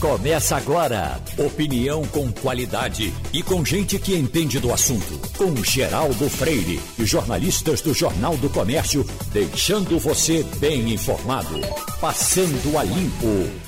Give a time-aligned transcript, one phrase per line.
[0.00, 1.20] Começa agora.
[1.36, 5.20] Opinião com qualidade e com gente que entende do assunto.
[5.36, 11.60] Com Geraldo Freire e jornalistas do Jornal do Comércio, deixando você bem informado.
[12.00, 13.60] Passando a Limpo.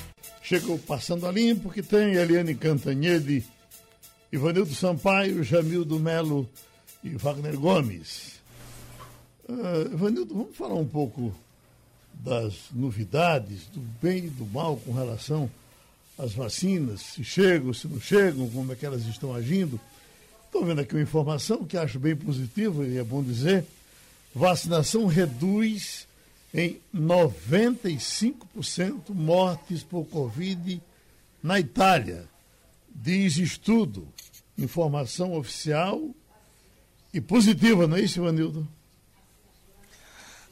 [0.42, 3.44] Chegou Passando a Limpo, que tem Eliane Cantanhede,
[4.32, 6.48] Ivanildo Sampaio, Jamildo Melo
[7.04, 8.40] e Wagner Gomes.
[9.46, 11.34] Uh, Ivanildo, vamos falar um pouco
[12.14, 15.50] das novidades, do bem e do mal com relação
[16.18, 19.80] às vacinas, se chegam, se não chegam, como é que elas estão agindo.
[20.46, 23.64] Estou vendo aqui uma informação que acho bem positiva e é bom dizer.
[24.34, 26.06] Vacinação reduz
[26.54, 30.80] em 95% mortes por Covid
[31.42, 32.24] na Itália.
[32.94, 34.06] Diz estudo,
[34.58, 36.00] informação oficial
[37.12, 38.68] e positiva, não é isso, Ivanildo?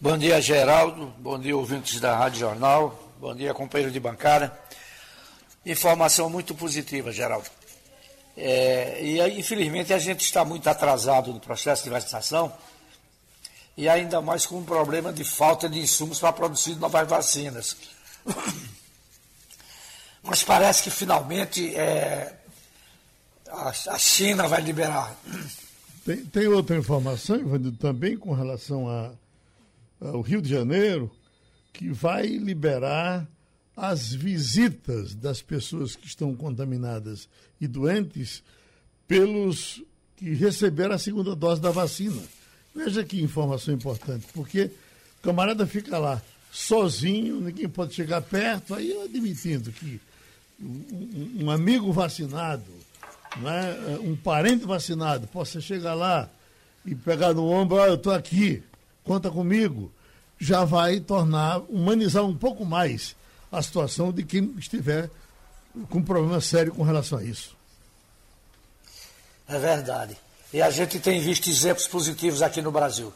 [0.01, 1.13] Bom dia, Geraldo.
[1.19, 3.13] Bom dia, ouvintes da Rádio Jornal.
[3.21, 4.59] Bom dia, companheiro de bancada.
[5.65, 7.49] Informação muito positiva, Geraldo.
[8.37, 12.51] É, e infelizmente a gente está muito atrasado no processo de vacinação
[13.77, 17.77] e ainda mais com um problema de falta de insumos para produzir novas vacinas.
[20.23, 22.35] Mas parece que finalmente é,
[23.49, 25.15] a, China vai liberar.
[26.05, 29.13] Tem, tem outra informação, Ivanildo, também com relação a
[30.01, 31.11] o Rio de Janeiro,
[31.73, 33.29] que vai liberar
[33.81, 37.27] as visitas das pessoas que estão contaminadas
[37.59, 38.43] e doentes
[39.09, 39.83] pelos
[40.17, 42.21] que receberam a segunda dose da vacina.
[42.77, 44.71] Veja que informação importante, porque
[45.19, 46.21] o camarada fica lá
[46.53, 49.99] sozinho, ninguém pode chegar perto, aí eu admitindo que
[50.61, 52.71] um, amigo vacinado,
[53.39, 56.29] né, um parente vacinado, possa chegar lá
[56.85, 58.63] e pegar no ombro, ah, eu estou aqui,
[59.03, 59.91] conta comigo,
[60.39, 63.17] já vai tornar, humanizar um pouco mais
[63.51, 65.11] a situação de quem estiver
[65.89, 67.57] com problema sério com relação a isso.
[69.49, 70.17] É verdade.
[70.53, 73.13] E a gente tem visto exemplos positivos aqui no Brasil.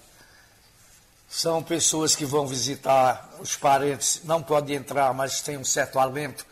[1.29, 6.47] São pessoas que vão visitar os parentes, não podem entrar, mas tem um certo alento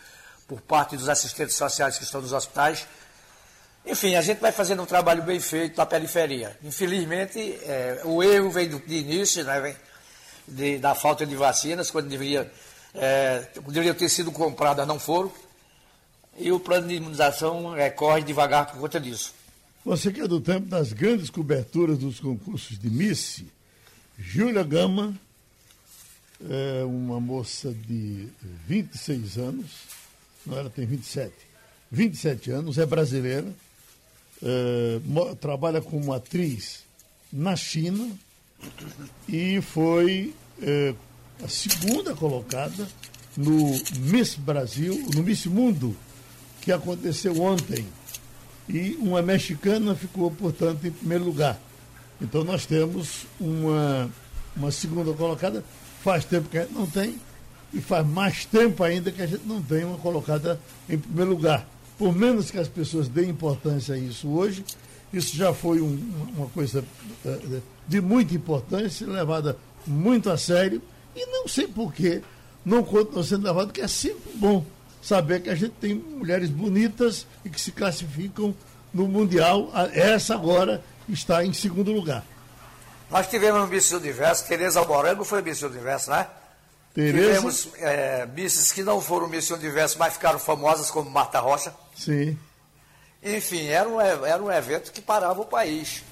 [0.49, 2.87] por parte dos assistentes sociais que estão nos hospitais.
[3.87, 6.57] Enfim, a gente vai fazendo um trabalho bem feito na periferia.
[6.63, 9.77] Infelizmente, é, o erro vem do, de início, né, vem
[10.47, 12.51] de, da falta de vacinas, quando deveria,
[12.95, 15.33] é, deveria ter sido compradas, não foram.
[16.39, 19.35] E o plano de imunização é, corre devagar por conta disso.
[19.85, 23.43] Você que é do tempo das grandes coberturas dos concursos de Miss,
[24.19, 25.15] Júlia Gama,
[26.49, 28.29] é uma moça de
[28.67, 29.71] 26 anos,
[30.47, 31.33] não, ela tem 27,
[31.91, 33.47] 27 anos, é brasileira,
[34.43, 35.01] é,
[35.41, 36.85] trabalha como atriz
[37.33, 38.09] na China
[39.29, 40.95] e foi é,
[41.43, 42.87] a segunda colocada
[43.37, 45.97] no Miss Brasil, no Miss Mundo,
[46.61, 47.87] que aconteceu ontem.
[48.69, 51.59] E uma mexicana ficou, portanto, em primeiro lugar.
[52.21, 54.11] Então nós temos uma,
[54.57, 55.65] uma segunda colocada.
[56.03, 57.17] Faz tempo que a gente não tem,
[57.73, 61.67] e faz mais tempo ainda que a gente não tem uma colocada em primeiro lugar
[62.03, 64.65] por menos que as pessoas deem importância a isso hoje,
[65.13, 65.97] isso já foi um,
[66.37, 66.85] uma coisa
[67.25, 70.83] eh, de muita importância, levada muito a sério,
[71.15, 72.23] e não sei porquê
[72.65, 74.65] não continua sendo levado, que é sempre bom
[75.03, 78.55] saber que a gente tem mulheres bonitas e que se classificam
[78.95, 79.71] no Mundial.
[79.93, 82.25] Essa agora está em segundo lugar.
[83.11, 86.27] Nós tivemos no Miss Universo, Tereza Morango foi Miss Universo, né?
[86.95, 87.29] Tereza...
[87.29, 91.75] Tivemos é, misses que não foram Miss Universo, mas ficaram famosas, como Marta Rocha.
[91.97, 92.39] Sim.
[93.23, 96.03] Enfim, era um, era um evento que parava o país.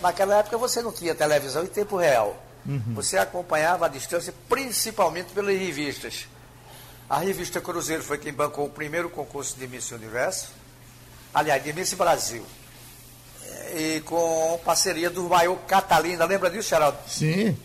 [0.00, 2.36] Naquela época você não tinha televisão em tempo real.
[2.64, 2.94] Uhum.
[2.94, 6.28] Você acompanhava a distância, principalmente pelas revistas.
[7.08, 10.48] A revista Cruzeiro foi quem bancou o primeiro concurso de Miss Universo,
[11.34, 12.44] aliás, de Miss Brasil.
[13.74, 16.98] E com parceria do maior Catalina, lembra disso, Geraldo?
[17.06, 17.56] Sim.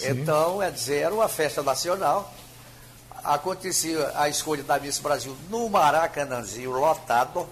[0.00, 2.32] Então, é dizer, era uma festa nacional.
[3.22, 7.48] Acontecia a escolha da Miss Brasil no Maracanãzinho, lotado.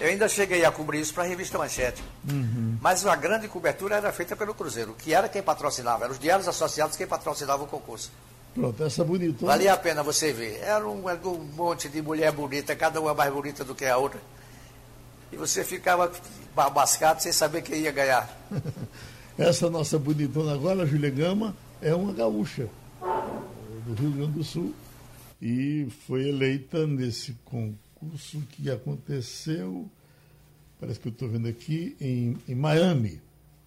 [0.00, 2.02] Eu ainda cheguei a cobrir isso para a revista Manchete.
[2.30, 2.78] Uhum.
[2.80, 6.46] Mas a grande cobertura era feita pelo Cruzeiro, que era quem patrocinava, eram os diários
[6.46, 8.10] associados quem patrocinava o concurso.
[8.54, 9.52] Pronto, essa bonitona.
[9.52, 10.60] Valia a pena você ver.
[10.62, 14.20] Era um, um monte de mulher bonita, cada uma mais bonita do que a outra.
[15.32, 16.10] E você ficava
[16.54, 18.30] babascado sem saber quem ia ganhar.
[19.36, 22.68] essa nossa bonitona agora, a Júlia Gama, é uma gaúcha
[23.84, 24.72] do Rio Grande do Sul
[25.42, 27.87] e foi eleita nesse concurso
[28.50, 29.88] que aconteceu,
[30.80, 33.20] parece que eu estou vendo aqui, em, em Miami.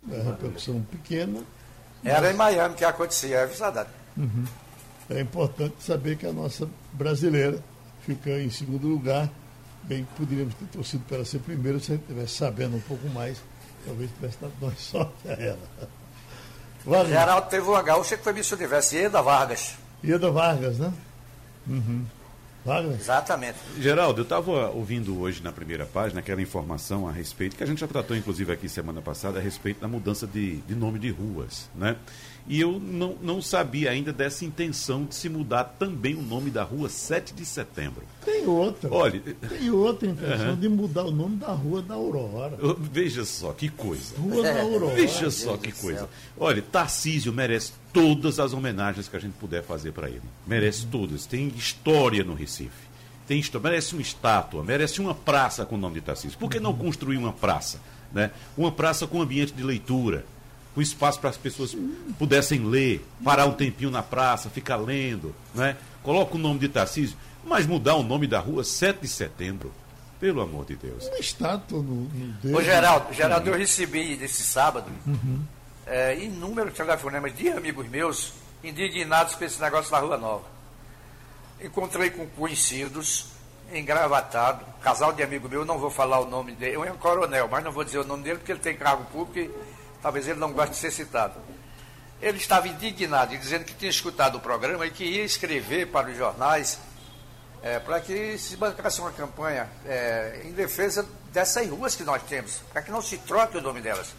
[0.04, 1.44] Uma repercussão pequena.
[2.04, 2.34] Era mas...
[2.34, 3.90] em Miami que acontecia, é verdade.
[4.18, 4.46] Uhum.
[5.10, 7.62] É importante saber que a nossa brasileira
[8.06, 9.30] fica em segundo lugar.
[9.84, 13.08] Bem, poderíamos ter torcido para ela ser primeiro se a gente estivesse sabendo um pouco
[13.10, 13.42] mais.
[13.86, 15.70] Talvez tivesse dado mais sorte a ela.
[16.86, 17.20] Wagner.
[17.20, 19.76] Geraldo teve uma gaúcha que foi Miss Universo, Ieda Vargas.
[20.04, 20.94] Ieda Vargas, né?
[21.68, 22.06] Uhum.
[22.64, 22.96] Wagner?
[22.96, 23.58] Exatamente.
[23.80, 27.80] Geraldo, eu estava ouvindo hoje na primeira página aquela informação a respeito, que a gente
[27.80, 31.70] já tratou inclusive aqui semana passada, a respeito da mudança de, de nome de ruas,
[31.76, 31.96] né?
[32.48, 36.64] E eu não, não sabia ainda dessa intenção de se mudar também o nome da
[36.64, 38.04] rua 7 de setembro.
[38.26, 38.92] Tem outra.
[38.92, 42.58] Olha, tem outra intenção de mudar o nome da rua da Aurora.
[42.80, 44.16] Veja só que coisa.
[44.18, 44.96] Rua da Aurora.
[44.96, 46.10] Veja só que coisa.
[46.38, 50.22] Olha, Tarcísio merece todas as homenagens que a gente puder fazer para ele.
[50.46, 50.92] Merece uhum.
[50.92, 51.26] todas.
[51.26, 52.90] Tem história no Recife.
[53.28, 53.70] Tem história.
[53.70, 56.38] Merece uma estátua, merece uma praça com o nome de Tarcísio.
[56.38, 56.78] Por que não uhum.
[56.78, 57.80] construir uma praça?
[58.12, 58.32] Né?
[58.58, 60.26] Uma praça com ambiente de leitura
[60.74, 61.76] com espaço para as pessoas
[62.18, 65.76] pudessem ler, parar um tempinho na praça, ficar lendo, né?
[66.02, 69.72] Coloca o nome de Tarcísio, mas mudar o nome da rua 7 de setembro.
[70.20, 71.08] Pelo amor de Deus.
[71.08, 72.08] Uma estátua no,
[72.44, 75.44] no Ô, Geraldo, Geraldo, eu recebi nesse sábado uhum.
[75.88, 78.32] é, inúmeros telefonemas de amigos meus
[78.64, 80.46] indignados com esse negócio da Rua Nova.
[81.60, 83.32] Encontrei com conhecidos,
[83.74, 87.64] engravatado, casal de amigo meu, não vou falar o nome dele, é um coronel, mas
[87.64, 89.50] não vou dizer o nome dele porque ele tem cargo público e
[90.02, 91.36] talvez ele não goste de ser citado.
[92.22, 96.18] Ele estava indignado, dizendo que tinha escutado o programa e que ia escrever para os
[96.18, 96.80] jornais
[97.64, 102.62] é, para que se bancasse uma campanha é, em defesa dessas ruas que nós temos,
[102.74, 104.14] para que não se troque o nome delas.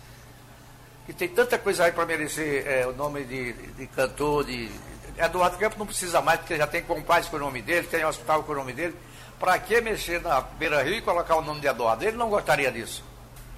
[1.06, 4.70] Que tem tanta coisa aí para merecer é, o nome de, de cantor, de.
[5.18, 8.44] Eduardo Campos não precisa mais, porque já tem compadres com o nome dele, tem hospital
[8.44, 8.94] com o nome dele.
[9.38, 12.04] Para que mexer na Beira Rio e colocar o nome de Eduardo?
[12.04, 13.02] Ele não gostaria disso.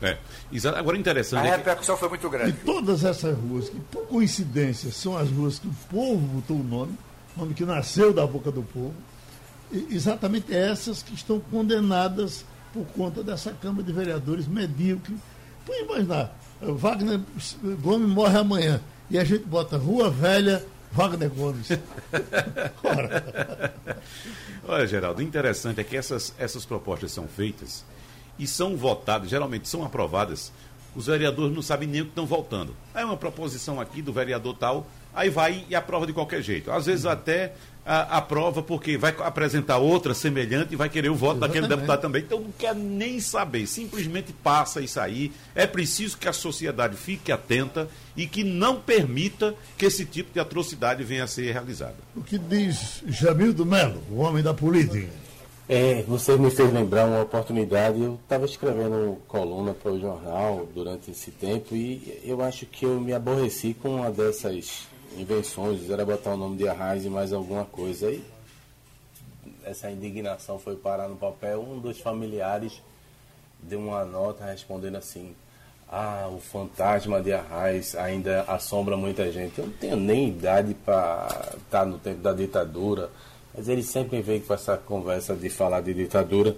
[0.04, 0.18] É.
[0.76, 1.46] Agora interessante.
[1.46, 2.50] A repercussão foi muito grande.
[2.50, 6.62] E todas essas ruas, que por coincidência são as ruas que o povo botou o
[6.62, 6.96] nome,
[7.36, 8.94] nome que nasceu da boca do povo,
[9.90, 15.16] exatamente essas que estão condenadas por conta dessa Câmara de Vereadores medíocre.
[15.66, 17.20] Pode imaginar, Wagner
[17.80, 18.80] Gomes morre amanhã
[19.10, 21.68] e a gente bota Rua Velha Wagner Gomes.
[24.66, 27.84] Olha, Geraldo, interessante é que essas, essas propostas são feitas
[28.38, 30.52] e são votadas, geralmente são aprovadas,
[30.94, 32.74] os vereadores não sabem nem o que estão votando.
[32.94, 36.70] É uma proposição aqui do vereador tal, aí vai e aprova de qualquer jeito.
[36.70, 37.52] Às vezes até
[37.84, 41.62] a, aprova porque vai apresentar outra semelhante e vai querer o voto Exatamente.
[41.62, 42.22] daquele deputado também.
[42.22, 45.32] Então não quer nem saber, simplesmente passa isso aí.
[45.54, 50.38] É preciso que a sociedade fique atenta e que não permita que esse tipo de
[50.38, 51.96] atrocidade venha a ser realizada.
[52.14, 55.23] O que diz Jamil do Melo, o homem da política?
[55.66, 57.98] É, você me fez lembrar uma oportunidade.
[57.98, 63.00] Eu estava escrevendo coluna para o jornal durante esse tempo e eu acho que eu
[63.00, 65.88] me aborreci com uma dessas invenções.
[65.88, 68.10] Era botar o nome de Arraiz e mais alguma coisa.
[68.10, 68.22] E
[69.64, 71.62] essa indignação foi parar no papel.
[71.62, 72.82] Um dos familiares
[73.58, 75.34] deu uma nota respondendo assim:
[75.88, 79.58] Ah, o fantasma de Arraiz ainda assombra muita gente.
[79.58, 81.26] Eu não tenho nem idade para
[81.56, 83.10] estar tá no tempo da ditadura
[83.56, 86.56] mas ele sempre veio com essa conversa de falar de ditadura.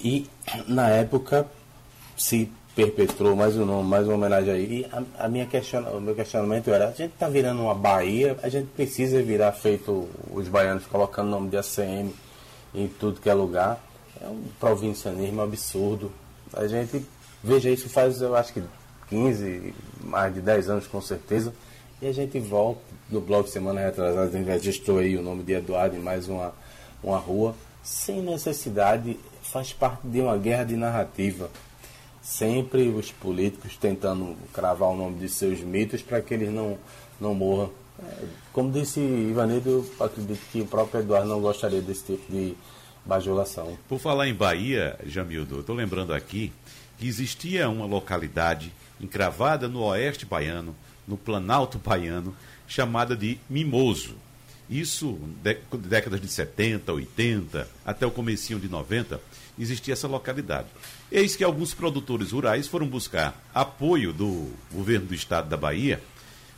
[0.00, 0.26] E
[0.66, 1.46] na época
[2.16, 4.80] se perpetrou mais um nome, mais uma homenagem aí.
[4.80, 8.36] E a, a minha questiona, o meu questionamento era, a gente está virando uma Bahia,
[8.42, 12.12] a gente precisa virar feito os baianos colocando o nome de ACM
[12.74, 13.80] em tudo que é lugar.
[14.20, 16.10] É um provincianismo absurdo.
[16.52, 17.04] A gente
[17.42, 18.62] veja isso faz, eu acho que
[19.08, 21.52] 15, mais de 10 anos com certeza.
[22.02, 25.52] E a gente volta no blog Semana Retrasada, a gente registrou aí o nome de
[25.52, 26.52] Eduardo em mais uma,
[27.02, 31.50] uma rua, sem necessidade, faz parte de uma guerra de narrativa.
[32.20, 36.78] Sempre os políticos tentando cravar o nome de seus mitos para que eles não,
[37.20, 37.70] não morram.
[38.52, 42.56] Como disse Ivanildo, eu acredito que o próprio Eduardo não gostaria desse tipo de
[43.04, 43.76] bajulação.
[43.88, 46.52] Por falar em Bahia, Jamildo, estou lembrando aqui
[46.98, 50.74] que existia uma localidade encravada no oeste baiano,
[51.06, 52.34] no Planalto baiano,
[52.66, 54.16] chamada de Mimoso.
[54.68, 55.18] Isso,
[55.78, 59.20] décadas de 70, 80, até o comecinho de 90,
[59.58, 60.68] existia essa localidade.
[61.12, 66.02] Eis que alguns produtores rurais foram buscar apoio do governo do estado da Bahia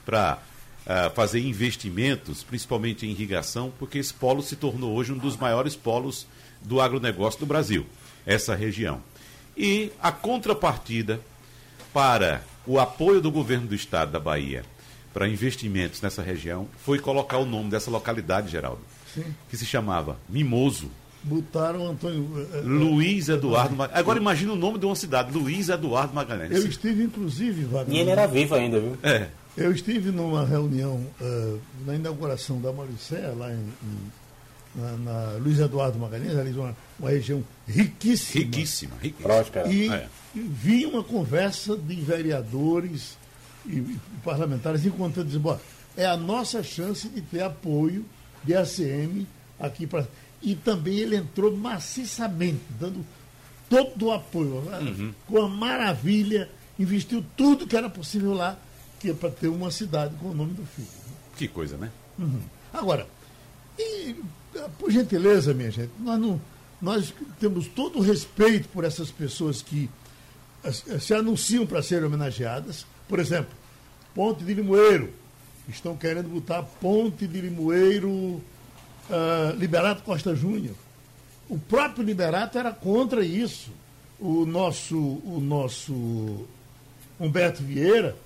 [0.04, 0.38] para
[0.86, 5.74] uh, fazer investimentos, principalmente em irrigação, porque esse polo se tornou hoje um dos maiores
[5.74, 6.26] polos
[6.62, 7.84] do agronegócio do Brasil,
[8.24, 9.02] essa região.
[9.56, 11.20] E a contrapartida
[11.92, 14.64] para o apoio do governo do estado da Bahia
[15.12, 18.80] para investimentos nessa região foi colocar o nome dessa localidade, Geraldo,
[19.14, 19.25] Sim.
[19.49, 20.90] que se chamava Mimoso.
[21.23, 22.30] Botaram Antônio.
[22.52, 23.99] Eh, eh, Luiz Eduardo Magalhães.
[23.99, 26.52] Agora imagina o nome de uma cidade, Luiz Eduardo Magalhães.
[26.52, 27.96] Eu estive, inclusive, Wagner.
[27.96, 28.96] E ele era vivo ainda, viu?
[29.02, 29.28] É.
[29.56, 34.12] Eu estive numa reunião uh, na inauguração da Maricéia, lá em, em,
[34.75, 38.44] na, na Luiz Eduardo Magalhães, ali uma, uma região riquíssima.
[38.44, 39.28] Riquíssima, riquíssima.
[39.35, 39.73] Próspera.
[39.73, 40.08] E, É.
[40.40, 43.16] vinha uma conversa de vereadores
[43.66, 45.59] e, parlamentares encontrando, dizendo, "Bom,
[45.97, 48.05] é a nossa chance de ter apoio
[48.45, 49.26] de ACM
[49.59, 50.07] aqui para.
[50.43, 53.05] E também ele entrou maciçamente, dando
[53.69, 55.12] todo o apoio, né?
[55.26, 58.57] com a maravilha, investiu tudo que era possível lá,
[59.00, 60.88] que é para ter uma cidade com o nome do filho.
[61.37, 61.90] Que coisa, né?
[62.73, 63.07] Agora,
[63.78, 64.14] e,
[64.78, 66.40] por gentileza, minha gente, nós, não,
[66.81, 69.90] nós temos todo o respeito por essas pessoas que
[70.73, 72.87] se anunciam para serem homenageadas.
[73.08, 73.52] Por exemplo,
[74.14, 75.12] Ponte de Limoeiro.
[75.68, 78.42] Estão querendo botar Ponte de Limoeiro
[79.11, 80.75] ah, Liberato Costa Júnior.
[81.49, 83.70] O próprio Liberato era contra isso.
[84.18, 86.46] O nosso, o nosso
[87.20, 88.16] Humberto Vieira,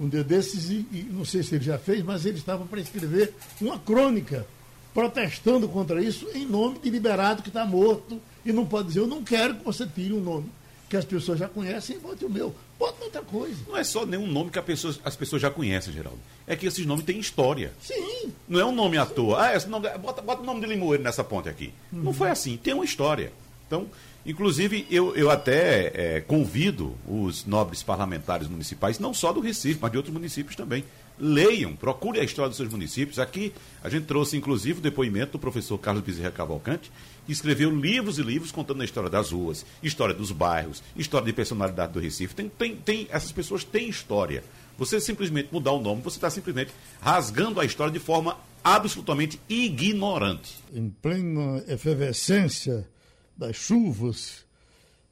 [0.00, 2.80] um dia desses, e, e não sei se ele já fez, mas ele estava para
[2.80, 4.44] escrever uma crônica
[4.92, 9.06] protestando contra isso em nome de Liberado que está morto e não pode dizer, eu
[9.06, 10.50] não quero que você tire um nome
[10.88, 12.54] que as pessoas já conhecem bote o meu.
[12.78, 13.56] Bota outra coisa.
[13.68, 16.18] Não é só nenhum nome que a pessoa- as pessoas já conhecem, Geraldo.
[16.46, 17.72] É que esses nomes têm história.
[17.82, 19.42] Sim, Não é um nome à toa.
[19.48, 21.72] Ah, esse nome, bota, bota o nome de Limoeiro nessa ponte aqui.
[21.92, 22.56] Não foi assim.
[22.56, 23.32] Tem uma história.
[23.66, 23.86] Então,
[24.24, 29.90] inclusive, eu, eu até eh, convido os nobres parlamentares municipais, não só do Recife, mas
[29.90, 30.84] de outros municípios também.
[31.20, 33.18] Leiam, procure a história dos seus municípios.
[33.18, 33.52] Aqui
[33.82, 36.90] a gente trouxe, inclusive, o depoimento do professor Carlos Bezerra Cavalcante,
[37.28, 41.92] escreveu livros e livros contando a história das ruas, história dos bairros, história de personalidade
[41.92, 42.34] do Recife.
[42.34, 44.42] Tem, tem, tem, essas pessoas têm história.
[44.78, 50.56] Você simplesmente mudar o nome, você está simplesmente rasgando a história de forma absolutamente ignorante.
[50.72, 52.88] em plena efervescência
[53.36, 54.44] das chuvas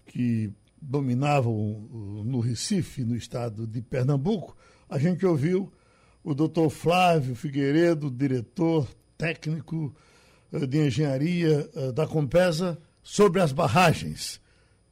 [0.06, 1.88] que dominavam
[2.24, 4.56] no Recife, no estado de Pernambuco,
[4.88, 5.72] a gente ouviu
[6.22, 9.94] o doutor Flávio Figueiredo, diretor técnico
[10.64, 14.40] de engenharia eh, da Compesa, sobre as barragens.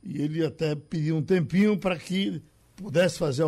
[0.02, 2.42] E ele até pediu um tempinho para que
[2.76, 3.44] pudesse fazer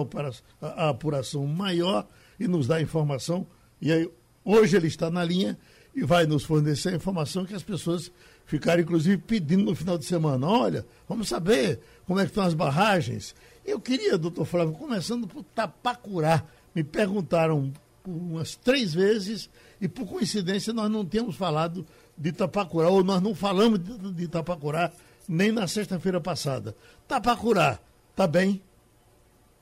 [0.61, 2.07] a, apuração maior
[2.39, 3.47] e nos dar informação.
[3.81, 4.11] E aí,
[4.45, 5.59] hoje ele está na linha
[5.95, 8.11] e vai nos fornecer a informação que as pessoas
[8.45, 10.47] ficaram, inclusive, pedindo no final de semana.
[10.47, 13.35] Olha, vamos saber como é que estão as barragens.
[13.65, 16.45] Eu queria, doutor Flávio, começando por Tapacurá.
[16.75, 17.73] Me perguntaram
[18.07, 21.85] umas três vezes e, por coincidência, nós não temos falado
[22.17, 24.91] de Tapacurá, ou nós não falamos de, de Tapacurá
[25.29, 26.75] nem na sexta-feira passada.
[27.07, 27.79] Tapacurá,
[28.15, 28.63] tá bem?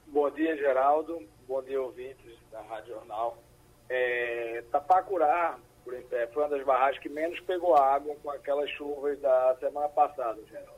[0.06, 1.23] Bom dia, Geraldo.
[1.49, 3.38] Bom dia, ouvintes da Rádio Jornal.
[3.88, 9.20] É, Tapacurá por exemplo, foi uma das barragens que menos pegou água com aquelas chuvas
[9.20, 10.73] da semana passada, Geraldo.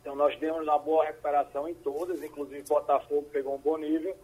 [0.00, 4.16] Então nós demos uma boa recuperação em todas, inclusive Botafogo pegou um bom nível,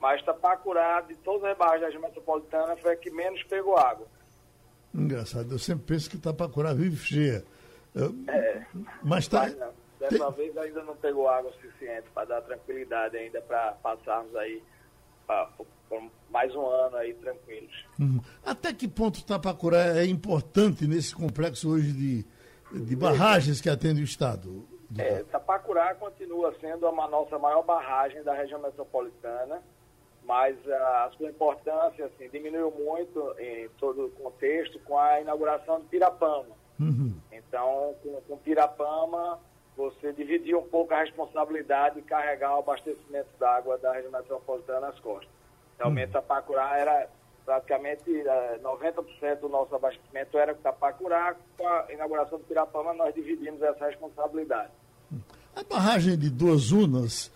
[0.00, 4.06] mas Tapacurá, de todas as barragens da região metropolitana, foi a que menos pegou água.
[4.94, 7.44] Engraçado, eu sempre penso que Tapacurá vive cheia.
[7.94, 8.14] Eu-
[9.02, 9.40] Mas tá.
[9.42, 14.34] Mas não, dessa vez ainda não pegou água suficiente para dar tranquilidade ainda para passarmos
[14.36, 14.62] aí
[15.26, 15.50] pra-
[16.30, 17.72] mais um ano aí tranquilos.
[17.98, 18.20] Uhum.
[18.44, 22.26] Até que ponto Tapacurá é importante nesse complexo hoje de,
[22.84, 24.66] de barragens que atende o Estado?
[24.98, 29.60] É, Tapacurá continua sendo a nossa maior barragem da região metropolitana,
[30.26, 35.86] mas a, sua importância assim, diminuiu muito em todo o contexto com a inauguração de
[35.86, 36.56] Pirapama.
[37.30, 39.38] Então, com, com Pirapama,
[39.76, 44.98] você dividiu um pouco a responsabilidade de carregar o abastecimento d'água da região metropolitana nas
[45.00, 45.28] costas.
[45.78, 47.08] Realmente, Tapacurá era
[47.44, 51.36] praticamente eh, 90% do nosso abastecimento era Tapacurá.
[51.58, 54.70] Com a inauguração do Pirapama, nós dividimos essa responsabilidade.
[55.54, 57.33] A barragem de duas unas eh,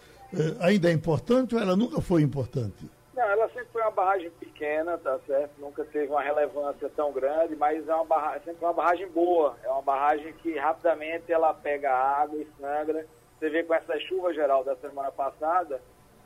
[0.60, 2.90] ainda é importante ou ela nunca foi importante?
[3.14, 5.50] Não, ela sempre foi uma barragem pequena, tá certo?
[5.58, 9.56] Nunca teve uma relevância tão grande, mas é uma barragem, sempre uma barragem boa.
[9.64, 13.04] É uma barragem que rapidamente ela pega água e sangra.
[13.36, 15.80] Você vê com essa chuva geral da semana passada,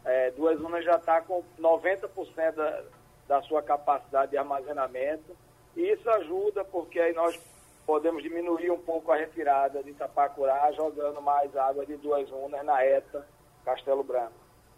[0.04, 2.82] é, Duas Unas já está com 90% da,
[3.26, 5.36] da sua capacidade de armazenamento.
[5.74, 7.40] E isso ajuda porque aí nós
[7.86, 12.84] podemos diminuir um pouco a retirada de Itapacurá, jogando mais água de Duas Unas na
[12.84, 13.26] ETA
[13.64, 14.32] Castelo Branco.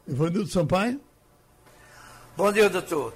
[0.06, 1.00] Ivanildo Sampaio?
[2.36, 3.12] Bom dia, doutor.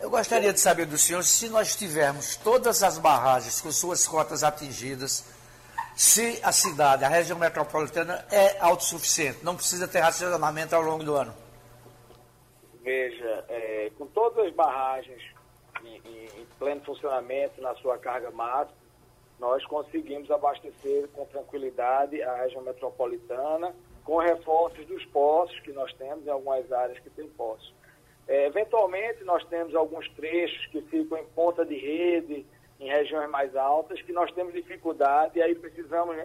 [0.00, 4.44] Eu gostaria de saber do senhor se nós tivermos todas as barragens com suas cotas
[4.44, 5.24] atingidas,
[5.96, 11.14] se a cidade, a região metropolitana é autossuficiente, não precisa ter racionamento ao longo do
[11.16, 11.34] ano.
[12.82, 15.20] Veja, é, com todas as barragens
[15.84, 18.76] em, em- em pleno funcionamento na sua carga máxima,
[19.38, 23.74] nós conseguimos abastecer com tranquilidade a região metropolitana,
[24.08, 27.74] com reforços dos poços que nós temos em algumas áreas que tem poços.
[28.26, 32.46] É, eventualmente, nós temos alguns trechos que ficam em ponta de rede,
[32.80, 36.16] em regiões mais altas que nós temos dificuldade e aí precisamos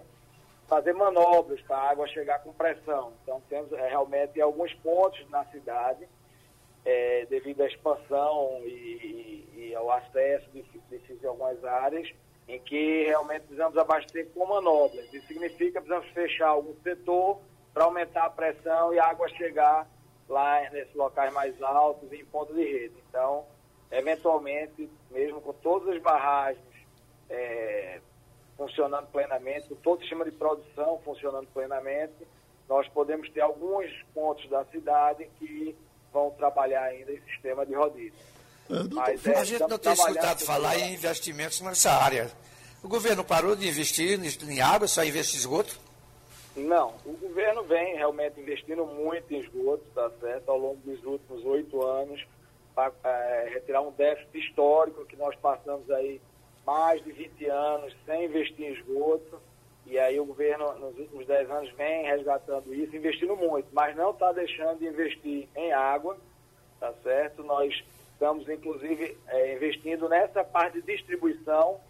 [0.65, 3.11] fazer manobras para a água chegar com pressão.
[3.21, 6.07] Então, temos é, realmente alguns pontos na cidade,
[6.85, 12.09] é, devido à expansão e, e, ao acesso difícil em algumas áreas,
[12.47, 15.13] em que realmente precisamos abastecer com manobras.
[15.13, 17.41] Isso significa que precisamos fechar algum setor
[17.73, 19.87] para aumentar a pressão e a água chegar
[20.29, 22.95] lá nesses locais mais altos em ponto de rede.
[23.09, 23.45] Então,
[23.91, 26.63] eventualmente, mesmo com todas as barragens
[27.29, 27.99] é,
[28.57, 32.13] funcionando plenamente, com todo o sistema de produção funcionando plenamente,
[32.69, 35.75] nós podemos ter alguns pontos da cidade que
[36.11, 38.13] vão trabalhar ainda em sistema de rodízio.
[38.69, 42.31] É, Mas, é, a gente não tem escutado falar em investimentos nessa área.
[42.81, 45.79] O governo parou de investir em água, só investe em esgoto?
[46.55, 51.43] Não, o governo vem realmente investindo muito em esgoto, tá certo, ao longo dos últimos
[51.45, 52.23] oito anos,
[52.75, 56.21] para é, retirar um déficit histórico que nós passamos aí
[56.65, 59.41] mais de 20 anos sem investir em esgoto.
[59.85, 64.11] E aí o governo, nos últimos 10 anos, vem resgatando isso, investindo muito, mas não
[64.11, 66.17] está deixando de investir em água,
[66.79, 67.43] tá certo?
[67.43, 67.83] Nós
[68.13, 71.81] estamos, inclusive, é, investindo nessa parte de distribuição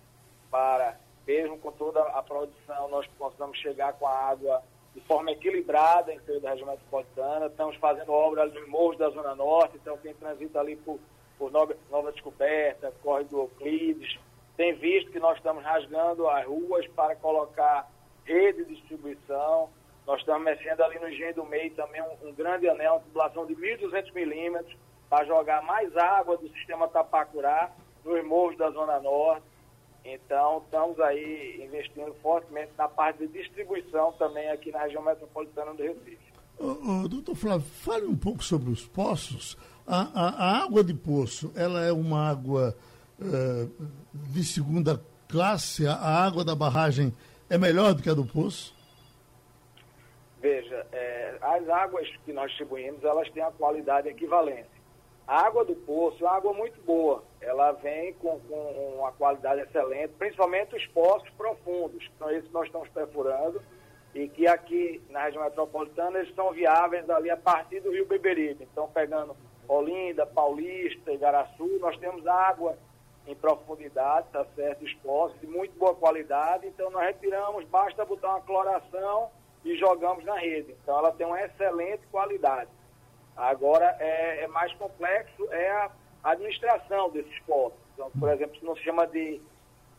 [0.50, 4.62] para, mesmo com toda a produção, nós possamos chegar com a água
[4.94, 7.48] de forma equilibrada em seio da região metropolitana.
[7.48, 11.00] Estamos fazendo obra nos morros da Zona Norte, então quem transita ali por,
[11.38, 14.20] por Nova, Nova Descoberta, Corre do Euclides,
[14.56, 17.90] tem visto que nós estamos rasgando as ruas para colocar
[18.24, 19.70] rede de distribuição.
[20.06, 23.46] Nós estamos mexendo ali no engenho do meio também um, um grande anel, uma tubulação
[23.46, 24.76] de 1.200 milímetros,
[25.10, 27.72] para jogar mais água do sistema Tapacurá
[28.04, 29.44] nos morros da Zona Norte.
[30.06, 35.82] Então, estamos aí investindo fortemente na parte de distribuição também aqui na região metropolitana do
[35.82, 36.34] Recife.
[36.60, 39.58] Ô, ô, doutor Flávio, fale um pouco sobre os poços.
[39.88, 42.76] A, a, a água de poço, ela é uma água
[43.22, 43.68] eh,
[44.14, 47.14] de segunda classe, a água da barragem
[47.50, 48.76] é melhor do que a do poço?
[50.42, 54.73] Veja, é, as águas que nós distribuímos, elas têm a qualidade equivalente.
[55.28, 57.24] A água do poço é água muito boa.
[57.40, 62.54] Ela vem com, com uma qualidade excelente, principalmente os poços profundos, que são esses que
[62.54, 63.62] nós estamos perfurando,
[64.14, 68.68] e que aqui na região metropolitana eles são viáveis ali a partir do rio Beberibe.
[68.72, 69.36] Então, pegando
[69.68, 72.78] Olinda, Paulista, Igaraçu, nós temos água
[73.26, 74.86] em profundidade, tá certo?
[74.86, 76.68] Expostos, de muito boa qualidade.
[76.68, 79.30] Então nós retiramos, basta botar uma cloração
[79.64, 80.76] e jogamos na rede.
[80.82, 82.70] Então ela tem uma excelente qualidade.
[83.36, 85.92] Agora é, é mais complexo é a
[86.24, 87.80] administração desses poços.
[87.94, 89.42] Então, por exemplo, se não se chama de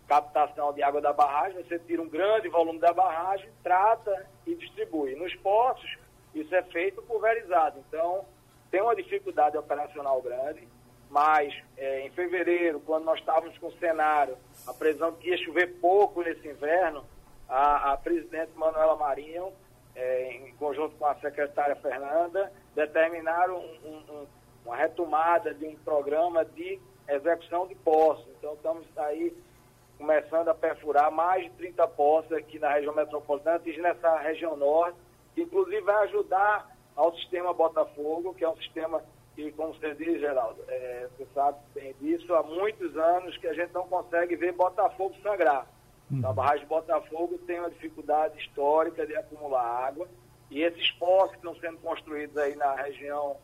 [0.07, 5.15] captação de água da barragem, você tira um grande volume da barragem, trata e distribui.
[5.15, 5.99] Nos poços,
[6.35, 7.83] isso é feito pulverizado.
[7.89, 8.25] Então,
[8.71, 10.67] tem uma dificuldade operacional grande
[11.15, 15.79] mas é, em fevereiro, quando nós estávamos com o cenário, a previsão que ia chover
[15.81, 17.05] pouco nesse inverno,
[17.49, 19.53] a, a presidente Manuela Marinho,
[19.95, 24.27] é, em conjunto com a secretária Fernanda, determinaram um, um,
[24.65, 28.27] uma retomada de um programa de execução de poços.
[28.39, 29.37] Então, estamos aí
[29.99, 34.99] começando a perfurar mais de 30 poços aqui na região metropolitana, atingindo essa região norte,
[35.35, 39.03] que inclusive vai ajudar ao sistema Botafogo, que é um sistema
[39.37, 43.53] e como você diz, Geraldo, é, você sabe bem disso, há muitos anos que a
[43.53, 45.67] gente não consegue ver Botafogo sangrar.
[46.11, 46.29] Uhum.
[46.29, 50.09] A barragem de Botafogo tem uma dificuldade histórica de acumular água
[50.51, 53.37] e esses poços que estão sendo construídos aí na região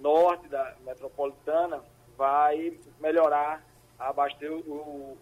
[0.00, 1.80] norte da metropolitana
[2.16, 3.64] vai melhorar,
[3.98, 5.16] abastecer o,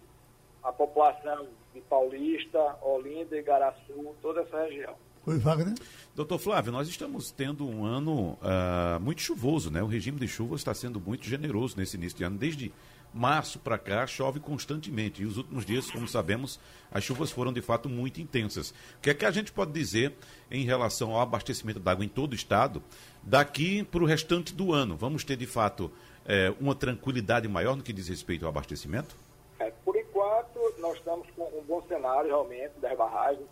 [0.63, 4.95] a população de Paulista, Olinda, Igaraçu, toda essa região.
[5.27, 5.75] Oi, Wagner.
[6.15, 9.83] Doutor Flávio, nós estamos tendo um ano uh, muito chuvoso, né?
[9.83, 12.39] O regime de chuva está sendo muito generoso nesse início de ano.
[12.39, 12.73] Desde
[13.17, 15.23] março para cá chove constantemente.
[15.23, 18.71] E os últimos dias, como sabemos, as chuvas foram de fato muito intensas.
[18.71, 20.13] O que é que a gente pode dizer
[20.51, 22.83] em relação ao abastecimento d'água em todo o estado
[23.23, 24.97] daqui para o restante do ano?
[24.97, 25.91] Vamos ter de fato
[26.27, 29.17] eh, uma tranquilidade maior no que diz respeito ao abastecimento?
[29.59, 33.47] É, por enquanto, nós estamos com um bom cenário realmente das barragens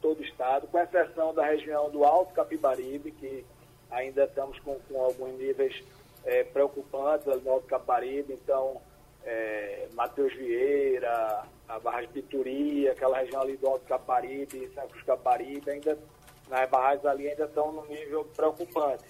[0.00, 3.44] todo o estado, com exceção da região do Alto Capibaribe, que
[3.90, 5.82] ainda estamos com, com alguns níveis
[6.24, 8.80] é, preocupantes ali no Alto Capibaribe, então
[9.24, 15.04] é, Matheus Vieira, a Barra de Pituri, aquela região ali do Alto Caparibe, São Cruz
[15.04, 15.98] Caparibe, ainda
[16.48, 19.04] nas barragens ali ainda estão no nível preocupante.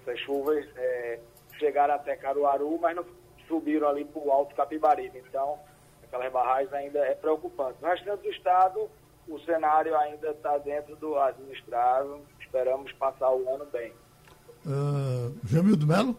[0.00, 1.18] Essas chuvas é,
[1.58, 3.04] chegaram até Caruaru, mas não
[3.48, 5.22] subiram ali para o Alto Capibaribe.
[5.28, 5.58] Então,
[6.04, 7.78] aquelas barragens ainda é preocupante.
[7.82, 8.88] No restante do estado,
[9.28, 12.22] o cenário ainda está dentro do administrável.
[12.40, 13.92] Esperamos passar o ano bem.
[14.64, 16.16] Uh, Jamil do Melo?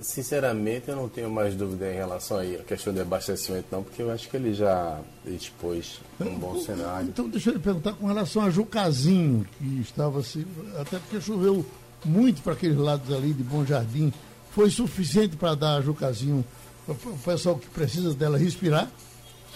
[0.00, 4.10] Sinceramente, eu não tenho mais dúvida em relação à questão de abastecimento, não, porque eu
[4.10, 7.08] acho que ele já expôs um bom cenário.
[7.08, 10.44] Então, deixa eu lhe perguntar com relação a Jucazinho, que estava assim,
[10.80, 11.64] até porque choveu
[12.04, 14.12] muito para aqueles lados ali de Bom Jardim.
[14.50, 16.44] Foi suficiente para dar a Jucazinho,
[16.88, 18.90] o pessoal que precisa dela respirar?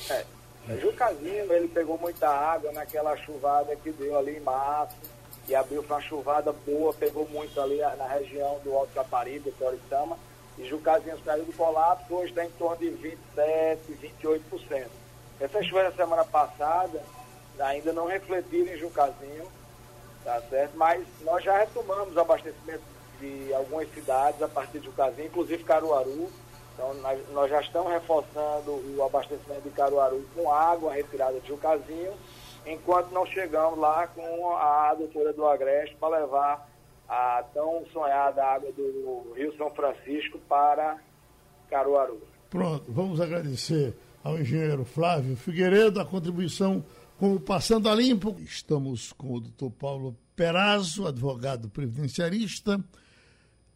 [0.08, 0.24] É,
[0.80, 4.96] Jucazinho, ele pegou muita água naquela chuvada que deu ali em março
[5.48, 10.18] e abriu para uma chuvada boa, pegou muito ali na região do Alto Caparibe, Toritama,
[10.58, 12.86] e Jucazinho saiu do colapso, hoje está em torno de
[13.36, 13.78] 27%,
[14.26, 14.86] 28%.
[15.38, 17.02] Essa chuva da semana passada
[17.58, 19.46] ainda não refletiram em Jucazinho,
[20.24, 20.76] tá certo?
[20.76, 22.82] Mas nós já retomamos o abastecimento
[23.20, 26.30] de algumas cidades a partir de Jucazinho, inclusive Caruaru.
[26.74, 32.12] Então nós, nós já estamos reforçando o abastecimento de Caruaru com água retirada de Jucazinho
[32.66, 36.68] enquanto não chegamos lá com a doutora do Agreste para levar
[37.08, 40.98] a tão sonhada água do Rio São Francisco para
[41.70, 42.20] Caruaru.
[42.50, 46.84] Pronto, vamos agradecer ao engenheiro Flávio Figueiredo a contribuição
[47.18, 48.36] com o Passando a Limpo.
[48.40, 52.82] Estamos com o doutor Paulo Perazzo, advogado previdenciarista.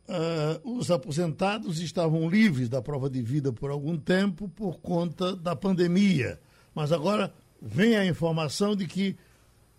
[0.09, 5.55] Uh, os aposentados estavam livres da prova de vida por algum tempo por conta da
[5.55, 6.41] pandemia,
[6.75, 9.17] mas agora vem a informação de que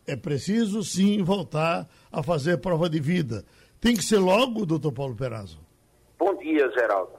[0.08, 3.44] é preciso sim voltar a fazer prova de vida.
[3.80, 5.60] Tem que ser logo, doutor Paulo Perazzo?
[6.18, 7.14] Bom dia, Geraldo.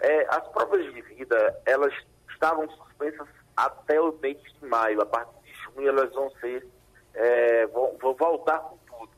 [0.00, 1.92] É, as provas de vida, elas
[2.30, 5.02] estavam suspensas até o mês de maio.
[5.02, 6.66] A partir de junho elas vão ser,
[7.14, 9.10] é, vão, vão voltar com tudo.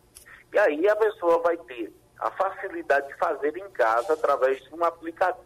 [0.52, 4.84] E aí a pessoa vai ter a facilidade de fazer em casa através de um
[4.84, 5.44] aplicativo.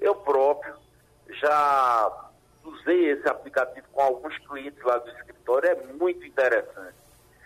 [0.00, 0.74] Eu próprio
[1.40, 2.27] já
[2.68, 6.94] usei esse aplicativo com alguns clientes lá do escritório, é muito interessante.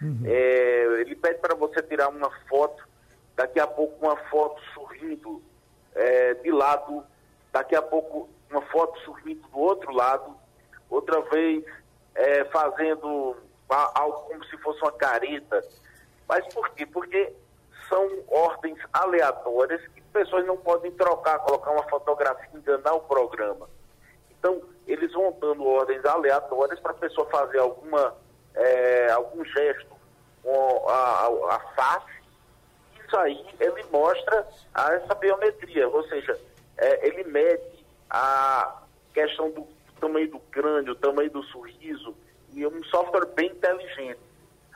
[0.00, 0.22] Uhum.
[0.24, 2.82] É, ele pede para você tirar uma foto,
[3.36, 5.42] daqui a pouco uma foto sorrindo
[5.94, 7.04] é, de lado,
[7.52, 10.36] daqui a pouco uma foto sorrindo do outro lado,
[10.90, 11.64] outra vez
[12.14, 13.36] é, fazendo
[13.68, 15.62] algo como se fosse uma careta.
[16.28, 16.84] Mas por quê?
[16.86, 17.32] Porque
[17.88, 23.68] são ordens aleatórias que pessoas não podem trocar, colocar uma fotografia enganar o programa.
[24.42, 28.12] Então, eles vão dando ordens aleatórias para a pessoa fazer alguma,
[28.56, 29.86] é, algum gesto
[30.42, 32.12] com a, a, a, face.
[32.98, 36.36] Isso aí ele mostra a, essa biometria, ou seja,
[36.76, 38.82] é, ele mede a
[39.14, 39.64] questão do,
[40.00, 42.12] tamanho do crânio, o tamanho do sorriso,
[42.52, 44.18] e um software bem inteligente.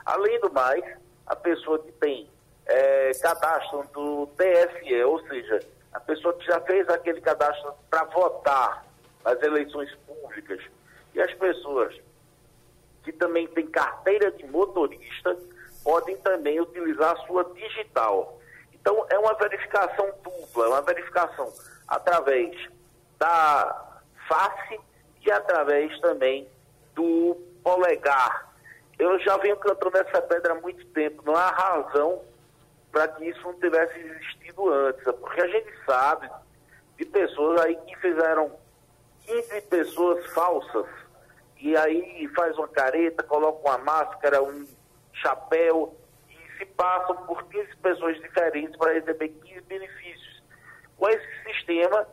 [0.05, 0.85] Além do mais,
[1.27, 2.31] a pessoa que tem
[2.67, 5.59] é, cadastro do TSE, ou seja,
[5.93, 8.86] a pessoa que já fez aquele cadastro para votar
[9.27, 10.63] nas eleições públicas.
[11.13, 12.01] E as pessoas
[13.03, 15.37] que também têm carteira de motorista
[15.83, 18.41] podem também utilizar a sua digital.
[18.73, 21.53] Então, é uma verificação dupla, é uma verificação
[21.89, 22.57] através
[23.19, 24.81] da face
[25.25, 26.49] e através também
[26.95, 28.53] do polegar.
[28.99, 32.23] Eu já venho cantando essa pedra há muito tempo, não há razão
[32.93, 36.31] para que isso não tivesse existido antes, porque a gente sabe
[36.97, 38.51] de pessoas aí que fizeram
[39.27, 40.87] 15 pessoas falsas
[41.61, 44.67] e aí faz uma careta, coloca uma máscara, um
[45.15, 45.97] chapéu
[46.31, 50.43] e se passam por 15 pessoas diferentes para receber 15 benefícios.
[50.97, 52.07] Com esse sistema,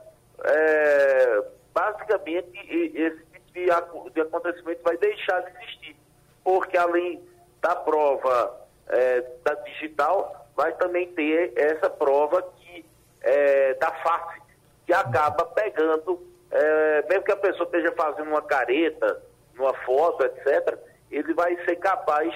[0.43, 2.51] é, basicamente,
[2.95, 3.23] esse
[3.53, 5.95] tipo de, acontecimento vai deixar de existir,
[6.43, 7.23] porque além
[7.61, 12.85] da prova é, da digital, vai também ter essa prova que,
[13.21, 14.41] é, da face,
[14.85, 19.21] que acaba pegando é, mesmo que a pessoa esteja fazendo uma careta,
[19.55, 20.77] numa foto, etc.,
[21.11, 22.31] ele vai ser capaz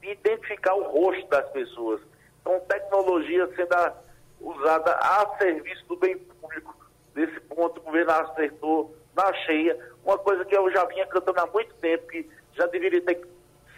[0.00, 2.00] de identificar o rosto das pessoas.
[2.40, 3.92] Então, tecnologia sendo
[4.40, 6.76] usada a serviço do bem público.
[7.14, 11.46] Nesse ponto, o governo acertou na cheia, uma coisa que eu já vinha cantando há
[11.46, 13.20] muito tempo, que já deveria ter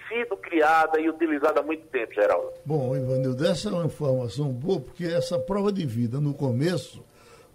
[0.09, 2.53] sido criada e utilizada há muito tempo, Geraldo.
[2.64, 7.05] Bom, Ivanildo, essa é uma informação boa, porque essa prova de vida, no começo,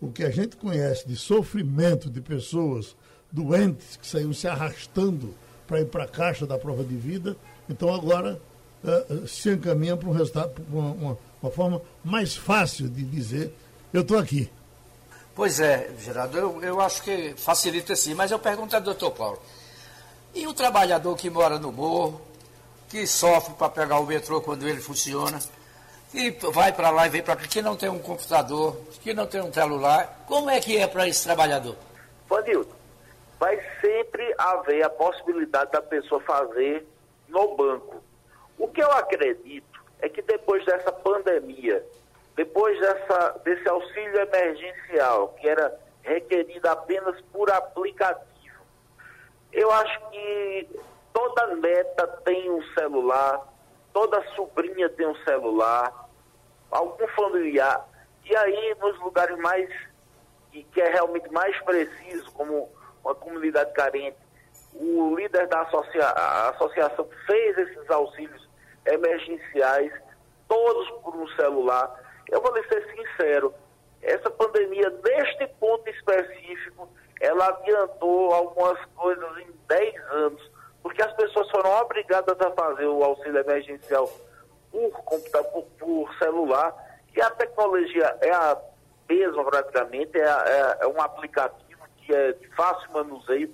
[0.04, 2.94] o que a gente conhece de sofrimento de pessoas
[3.32, 5.34] doentes que saíram se arrastando
[5.66, 7.38] para ir para a caixa da prova de vida,
[7.70, 8.38] então agora
[8.84, 13.54] uh, se encaminha para um resultado, uma, uma, uma, forma mais fácil de dizer
[13.94, 14.50] eu estou aqui.
[15.34, 19.42] Pois é, Gerardo, eu, eu acho que facilita sim, mas eu pergunto ao doutor Paulo,
[20.36, 22.20] e o trabalhador que mora no morro,
[22.90, 25.40] que sofre para pegar o metrô quando ele funciona,
[26.14, 29.26] e vai para lá e vem para cá, que não tem um computador, que não
[29.26, 31.76] tem um celular, como é que é para esse trabalhador?
[32.30, 32.74] Vanildo,
[33.40, 36.88] vai sempre haver a possibilidade da pessoa fazer
[37.28, 38.02] no banco.
[38.58, 41.84] O que eu acredito é que depois dessa pandemia,
[42.36, 48.34] depois dessa, desse auxílio emergencial, que era requerido apenas por aplicativo,
[49.52, 50.68] eu acho que
[51.12, 53.42] toda neta tem um celular,
[53.92, 56.03] toda sobrinha tem um celular,
[56.74, 57.88] algum familiar.
[58.26, 59.70] E aí, nos lugares mais,
[60.52, 62.70] que, que é realmente mais preciso, como
[63.04, 64.18] uma comunidade carente,
[64.74, 66.08] o líder da associa
[66.50, 68.50] associação fez esses auxílios
[68.86, 69.92] emergenciais,
[70.48, 71.94] todos por um celular.
[72.30, 73.54] Eu vou lhe ser sincero,
[74.02, 76.90] essa pandemia, neste ponto específico,
[77.22, 83.04] ela adiantou algumas coisas em 10 anos, porque as pessoas foram obrigadas a fazer o
[83.04, 84.10] auxílio emergencial
[84.74, 86.76] por computador, por, celular,
[87.16, 88.58] e a tecnologia é a
[89.08, 93.54] mesma praticamente, é, é, é um aplicativo que é de fácil manuseio.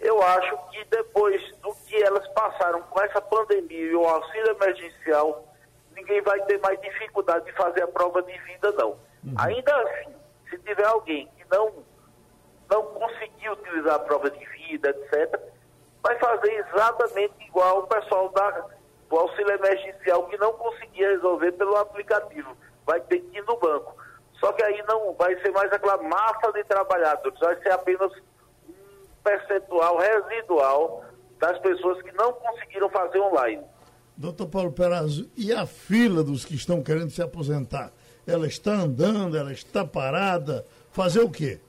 [0.00, 5.46] Eu acho que depois do que elas passaram com essa pandemia e o auxílio emergencial,
[5.94, 8.90] ninguém vai ter mais dificuldade de fazer a prova de vida, não.
[9.22, 9.34] Uhum.
[9.38, 10.14] Ainda assim,
[10.48, 11.72] se tiver alguém que não,
[12.68, 15.40] não conseguiu utilizar a prova de vida, etc.,
[16.02, 18.64] vai fazer exatamente igual o pessoal da,
[19.10, 22.56] do auxílio emergencial que não conseguia resolver pelo aplicativo.
[22.86, 23.94] Vai ter que ir no banco.
[24.38, 28.10] Só que aí não vai ser mais aquela massa de trabalhadores, vai ser apenas
[28.66, 28.72] um
[29.22, 31.04] percentual residual
[31.38, 33.62] das pessoas que não conseguiram fazer online.
[34.16, 37.90] Doutor Paulo Perazzo, e a fila dos que estão querendo se aposentar?
[38.26, 40.64] Ela está andando, ela está parada?
[40.92, 41.60] Fazer o quê?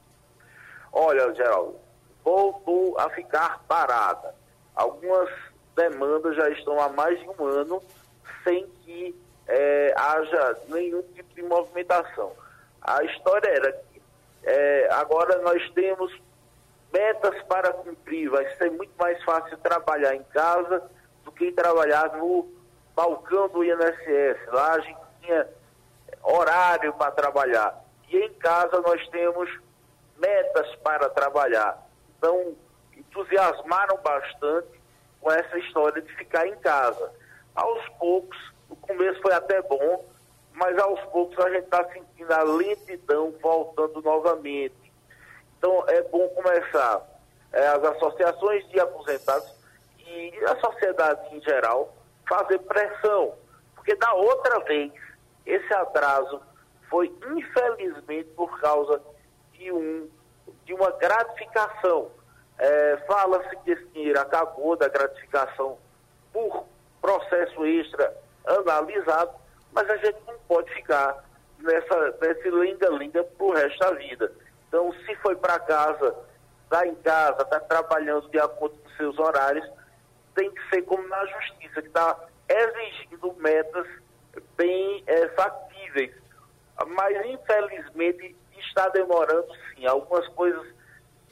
[0.94, 1.76] Olha, Geraldo,
[2.24, 4.36] voltou a ficar parada.
[4.76, 5.30] Algumas
[5.76, 7.82] demandas já estão há mais de um ano
[8.44, 9.16] sem que
[9.48, 12.32] é, haja nenhum tipo de movimentação.
[12.82, 14.02] A história era que
[14.44, 16.12] é, agora nós temos
[16.92, 20.90] metas para cumprir, vai ser muito mais fácil trabalhar em casa
[21.24, 22.50] do que trabalhar no
[22.96, 24.38] balcão do INSS.
[24.48, 25.48] Lá a gente tinha
[26.24, 27.84] horário para trabalhar.
[28.10, 29.50] E em casa nós temos
[30.18, 31.88] metas para trabalhar.
[32.18, 32.56] Então,
[32.96, 34.81] entusiasmaram bastante
[35.22, 37.12] com essa história de ficar em casa.
[37.56, 38.38] Aos poucos,
[38.70, 40.06] o começo foi até bom,
[40.54, 44.76] mas aos poucos a gente está sentindo a lentidão voltando novamente.
[45.58, 47.02] Então é bom começar
[47.54, 49.54] é, as associações de aposentados
[50.00, 51.96] e a sociedade em geral
[52.28, 53.34] fazer pressão,
[53.76, 54.92] porque da outra vez
[55.46, 56.42] esse atraso
[56.90, 59.02] foi infelizmente por causa
[59.54, 60.10] de, um,
[60.66, 62.10] de uma gratificação.
[62.58, 65.78] É, Fala-se que esse dinheiro acabou da gratificação
[66.32, 66.66] por
[67.02, 69.32] processo extra analisado,
[69.72, 71.24] mas a gente não pode ficar
[71.60, 74.32] nessa, nesse linga-linga pro resto da vida.
[74.68, 76.16] Então, se foi para casa,
[76.64, 79.68] está em casa, está trabalhando de acordo com seus horários,
[80.36, 83.88] tem que ser como na justiça, que está exigindo metas
[84.56, 86.16] bem é, factíveis.
[86.88, 89.86] Mas, infelizmente, está demorando sim.
[89.86, 90.66] Algumas coisas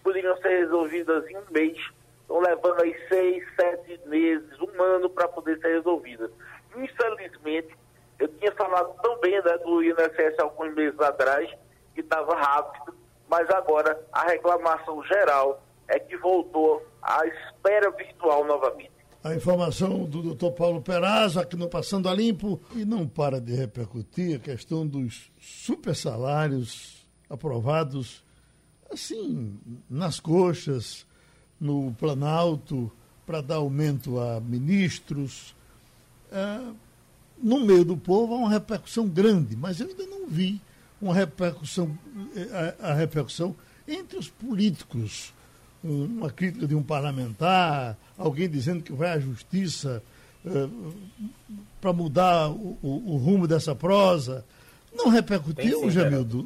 [0.03, 1.77] poderiam ser resolvidas em um mês,
[2.21, 6.29] estão levando aí seis, sete meses, um ano para poder ser resolvidas.
[6.75, 7.75] Infelizmente,
[8.19, 11.49] eu tinha falado também né, do INSS alguns meses atrás,
[11.95, 12.93] que estava rápido,
[13.29, 18.91] mas agora a reclamação geral é que voltou à espera virtual novamente.
[19.23, 23.53] A informação do doutor Paulo Perazzo aqui no Passando a Limpo e não para de
[23.53, 28.23] repercutir a questão dos super salários aprovados
[28.91, 29.58] assim,
[29.89, 31.06] nas coxas,
[31.60, 32.91] no Planalto,
[33.25, 35.56] para dar aumento a ministros.
[36.32, 36.60] É,
[37.41, 40.60] no meio do povo há uma repercussão grande, mas eu ainda não vi
[41.02, 41.97] uma repercussão,
[42.36, 43.56] eh, a, a repercussão
[43.88, 45.34] entre os políticos.
[45.82, 50.04] Uma crítica de um parlamentar, alguém dizendo que vai à justiça
[50.43, 50.93] uh,
[51.80, 54.43] para mudar o, o, o, rumo dessa prosa.
[54.93, 56.45] Não repercutiu, Jamildo?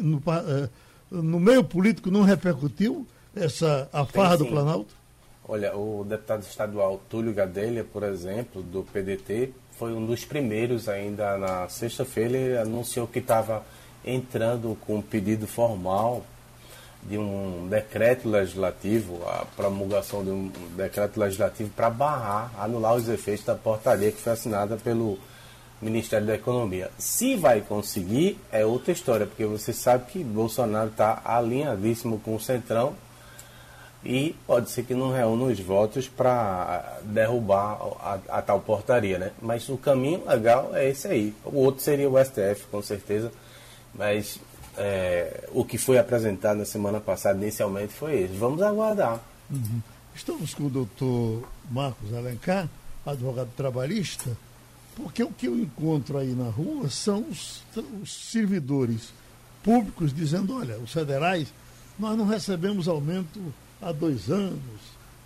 [0.00, 0.70] No, uh,
[1.10, 4.94] no meio político não repercutiu essa a farra do Planalto?
[5.46, 11.36] Olha, o deputado estadual Túlio Gadelha, por exemplo, do PDT, foi um dos primeiros ainda
[11.36, 13.64] na sexta-feira, ele anunciou que estava
[14.04, 16.24] entrando com um pedido formal
[17.02, 23.44] de um decreto legislativo, a promulgação de um decreto legislativo para barrar, anular os efeitos
[23.44, 25.18] da portaria que foi assinada pelo
[25.80, 26.90] Ministério da Economia.
[26.98, 32.40] Se vai conseguir, é outra história, porque você sabe que Bolsonaro está alinhadíssimo com o
[32.40, 32.94] Centrão
[34.04, 39.32] e pode ser que não reúna os votos para derrubar a, a, tal portaria, né?
[39.40, 41.34] Mas o caminho legal é esse aí.
[41.44, 43.30] O outro seria o STF, com certeza,
[43.94, 44.38] mas
[44.76, 48.34] é, o que foi apresentado na semana passada inicialmente foi esse.
[48.34, 49.20] Vamos aguardar.
[49.50, 49.80] Uhum.
[50.14, 52.68] Estamos com o doutor Marcos Alencar,
[53.04, 54.36] advogado trabalhista,
[55.02, 57.62] Porque o que eu encontro aí na rua são os,
[58.02, 59.12] os servidores
[59.62, 61.48] públicos dizendo, olha, os federais,
[61.98, 63.40] nós não recebemos aumento
[63.80, 64.60] há dois anos,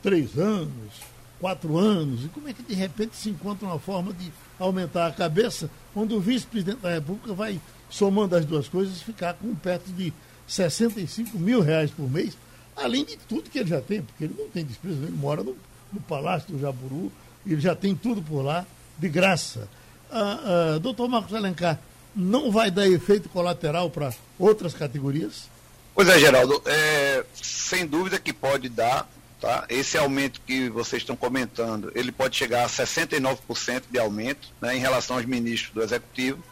[0.02, 0.92] três anos,
[1.40, 2.24] quatro anos.
[2.24, 6.16] E como é que de repente se encontra uma forma de aumentar a cabeça quando
[6.16, 7.60] o vice-presidente da República vai,
[7.90, 10.12] somando as duas coisas, ficar com perto de
[10.46, 12.36] 65 mil reais por mês,
[12.76, 15.56] além de tudo que ele já tem, porque ele não tem despesa, ele mora no,
[15.92, 17.10] no Palácio do Jaburu,
[17.46, 18.64] ele já tem tudo por lá,
[18.98, 19.68] de graça.
[20.10, 21.78] Ah, ah, doutor Marcos Alencar,
[22.14, 25.48] não vai dar efeito colateral para outras categorias?
[25.94, 29.08] Pois é, Geraldo, é, sem dúvida que pode dar,
[29.40, 29.64] tá?
[29.68, 34.80] Esse aumento que vocês estão comentando, ele pode chegar a 69% de aumento né, em
[34.80, 36.42] relação aos ministros do Executivo.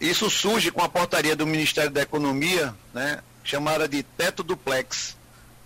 [0.00, 5.16] Isso surge com a portaria do Ministério da Economia, né, chamada de teto duplex,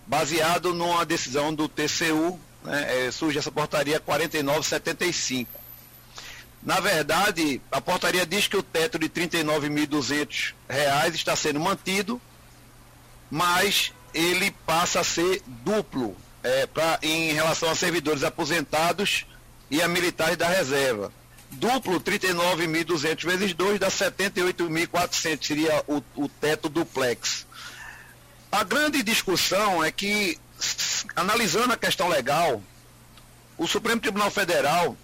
[0.07, 5.58] baseado numa decisão do TCU, né, é, surge essa portaria 4975.
[6.63, 10.55] Na verdade, a portaria diz que o teto de R$ 39.200
[11.15, 12.21] está sendo mantido,
[13.31, 19.27] mas ele passa a ser duplo é, pra, em relação a servidores aposentados
[19.71, 21.13] e a militares da reserva.
[21.51, 27.47] Duplo, 39.200 vezes 2 dá 78.400, seria o, o teto duplex.
[28.51, 30.39] A grande discussão é que,
[31.15, 32.63] analisando a questão legal,
[33.57, 34.97] o Supremo Tribunal Federal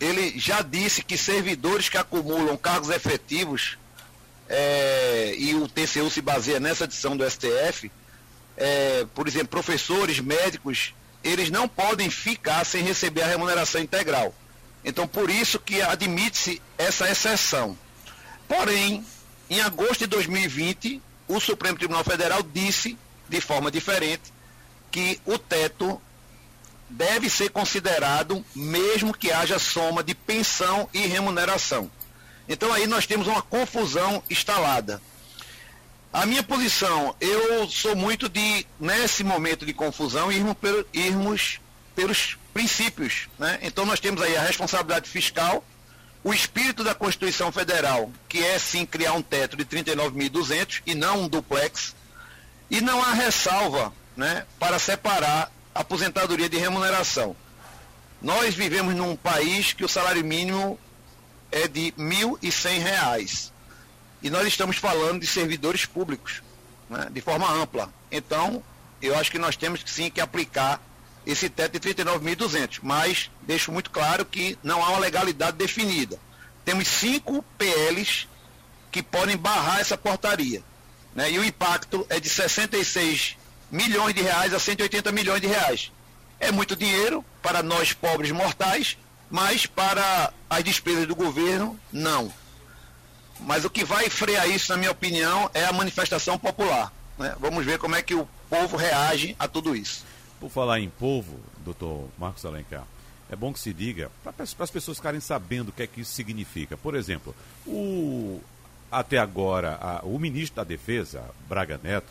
[0.00, 3.78] ele já disse que servidores que acumulam cargos efetivos,
[4.48, 7.90] é, e o TCU se baseia nessa edição do STF,
[8.56, 14.34] é, por exemplo, professores, médicos, eles não podem ficar sem receber a remuneração integral.
[14.84, 17.76] Então, por isso que admite-se essa exceção.
[18.46, 19.04] Porém,
[19.50, 22.96] em agosto de 2020, o Supremo Tribunal Federal disse,
[23.28, 24.32] de forma diferente,
[24.90, 26.00] que o teto
[26.88, 31.90] deve ser considerado mesmo que haja soma de pensão e remuneração.
[32.48, 35.00] Então aí nós temos uma confusão instalada.
[36.12, 40.56] A minha posição, eu sou muito de, nesse momento de confusão, irmos,
[40.92, 41.60] irmos
[41.94, 43.28] pelos princípios.
[43.38, 43.58] Né?
[43.62, 45.62] Então nós temos aí a responsabilidade fiscal,
[46.24, 51.22] o espírito da Constituição Federal, que é sim criar um teto de 39.200 e não
[51.22, 51.94] um duplex,
[52.70, 57.36] e não há ressalva né, para separar aposentadoria de remuneração.
[58.20, 60.78] Nós vivemos num país que o salário mínimo
[61.52, 63.52] é de R$ 1.100.
[64.22, 66.42] E nós estamos falando de servidores públicos,
[66.88, 67.92] né, de forma ampla.
[68.10, 68.62] Então,
[69.00, 70.80] eu acho que nós temos sim que aplicar
[71.26, 76.18] esse teto de 39.200, mas deixo muito claro que não há uma legalidade definida.
[76.64, 78.26] Temos cinco PLs
[78.90, 80.62] que podem barrar essa portaria.
[81.14, 83.36] Né, e o impacto é de 66
[83.70, 85.92] milhões de reais a 180 milhões de reais.
[86.38, 88.96] É muito dinheiro para nós pobres mortais,
[89.30, 92.32] mas para as despesas do governo, não.
[93.40, 96.92] Mas o que vai frear isso, na minha opinião, é a manifestação popular.
[97.18, 97.34] Né?
[97.38, 100.04] Vamos ver como é que o povo reage a tudo isso.
[100.40, 102.84] Por falar em povo, doutor Marcos Alencar,
[103.30, 106.12] é bom que se diga, para as pessoas ficarem sabendo o que é que isso
[106.12, 106.76] significa.
[106.76, 107.34] Por exemplo,
[107.66, 108.40] o,
[108.90, 112.06] até agora, a, o ministro da Defesa, Braga Neto,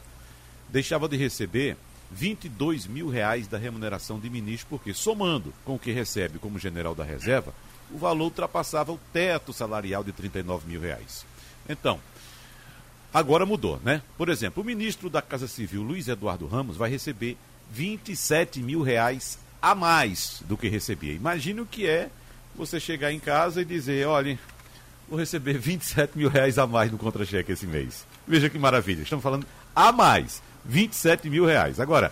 [0.75, 1.77] deixava de receber
[2.11, 6.93] 22 mil reais da remuneração de ministro, porque somando com o que recebe como general
[6.93, 7.53] da reserva,
[7.89, 11.25] o valor ultrapassava o teto salarial de 39 mil reais.
[11.69, 11.97] Então,
[13.13, 14.01] agora mudou, né?
[14.17, 17.37] Por exemplo, o ministro da Casa Civil, Luiz Eduardo Ramos, vai receber
[17.71, 21.13] 27 mil reais a mais do que recebia.
[21.13, 22.09] Imagine o que é
[22.53, 24.37] você chegar em casa e dizer, olha,
[25.07, 28.05] vou receber 27 mil reais a mais no contra-cheque esse mês.
[28.27, 30.43] Veja que maravilha, estamos falando a mais.
[30.65, 31.79] 27 mil reais.
[31.79, 32.11] Agora,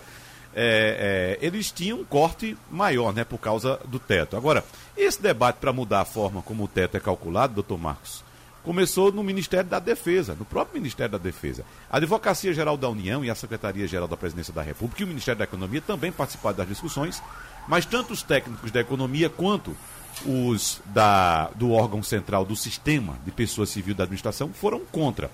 [0.54, 4.36] é, é, eles tinham um corte maior, né, por causa do teto.
[4.36, 4.64] Agora,
[4.96, 8.22] esse debate para mudar a forma como o teto é calculado, doutor Marcos,
[8.62, 11.64] começou no Ministério da Defesa, no próprio Ministério da Defesa.
[11.90, 15.08] A Advocacia Geral da União e a Secretaria Geral da Presidência da República e o
[15.08, 17.22] Ministério da Economia também participaram das discussões,
[17.68, 19.76] mas tanto os técnicos da economia quanto
[20.24, 25.30] os da, do órgão central do sistema de pessoa civil da administração foram contra.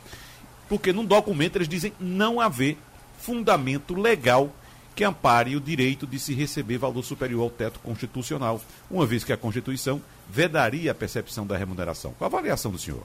[0.69, 2.79] Porque num documento eles dizem não haver
[3.21, 4.53] fundamento legal
[4.95, 8.61] que ampare o direito de se receber valor superior ao teto constitucional,
[8.91, 12.13] uma vez que a Constituição vedaria a percepção da remuneração.
[12.19, 13.03] Qual a avaliação do senhor?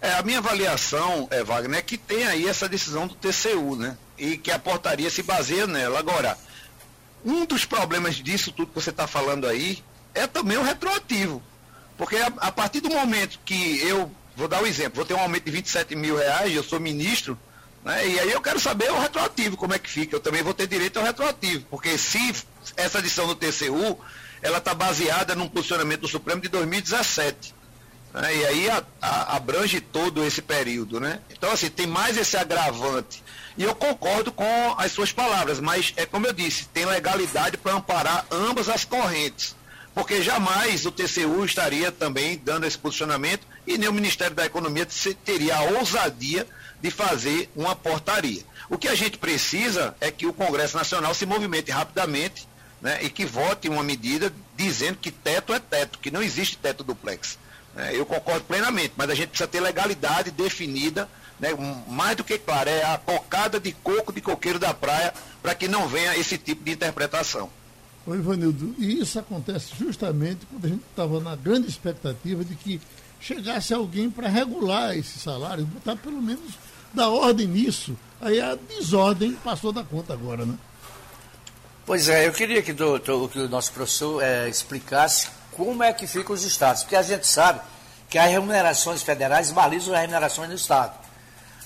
[0.00, 3.96] É, a minha avaliação, é, Wagner, é que tem aí essa decisão do TCU, né?
[4.18, 5.98] E que a portaria se baseia nela.
[5.98, 6.36] Agora,
[7.24, 9.82] um dos problemas disso tudo que você está falando aí
[10.14, 11.42] é também o retroativo.
[11.96, 15.20] Porque a, a, partir do momento que eu, vou dar um exemplo, vou ter um
[15.20, 17.38] aumento de 27 mil reais, eu sou ministro,
[17.84, 18.08] Né?
[18.08, 20.16] E aí eu quero saber o retroativo, como é que fica.
[20.16, 22.34] Eu também vou ter direito ao retroativo, porque se
[22.76, 23.98] essa edição do TCU,
[24.40, 27.54] ela está baseada num posicionamento do Supremo de 2017.
[28.14, 28.36] Né?
[28.36, 30.98] E aí a, a, abrange todo esse período.
[30.98, 31.20] Né?
[31.30, 33.22] Então, assim, tem mais esse agravante.
[33.56, 37.74] E eu concordo com as suas palavras, mas é como eu disse, tem legalidade para
[37.74, 39.54] amparar ambas as correntes.
[39.94, 44.86] Porque jamais o TCU estaria também dando esse posicionamento e nem o Ministério da Economia
[45.24, 46.46] teria a ousadia
[46.84, 48.42] de fazer uma portaria.
[48.68, 52.46] O que a gente precisa é que o Congresso Nacional se movimente rapidamente
[52.78, 56.84] né, e que vote uma medida dizendo que teto é teto, que não existe teto
[56.84, 57.38] duplex.
[57.74, 61.08] É, eu concordo plenamente, mas a gente precisa ter legalidade definida,
[61.40, 61.48] né,
[61.88, 65.66] mais do que claro, é a cocada de coco de coqueiro da praia para que
[65.66, 67.48] não venha esse tipo de interpretação.
[68.06, 72.78] Oi, Ivanildo, e isso acontece justamente quando a gente estava na grande expectativa de que
[73.18, 76.52] chegasse alguém para regular esse salário, botar pelo menos
[76.94, 77.96] da ordem nisso.
[78.20, 80.54] Aí a desordem passou da conta agora, né?
[81.84, 85.92] Pois é, eu queria que, do, do, que o nosso professor é, explicasse como é
[85.92, 87.60] que ficam os estados, porque a gente sabe
[88.08, 90.94] que as remunerações federais balizam as remunerações do estado.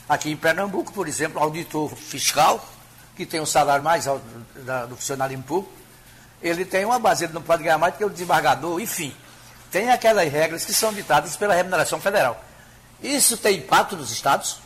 [0.09, 2.67] Aqui em Pernambuco, por exemplo, o auditor fiscal,
[3.15, 4.25] que tem o um salário mais alto
[4.89, 5.73] do funcionário público,
[6.43, 9.15] ele tem uma base, ele não pode ganhar mais do que o desembargador, enfim.
[9.71, 12.43] Tem aquelas regras que são ditadas pela remuneração federal.
[13.03, 14.59] Isso tem impacto nos estados?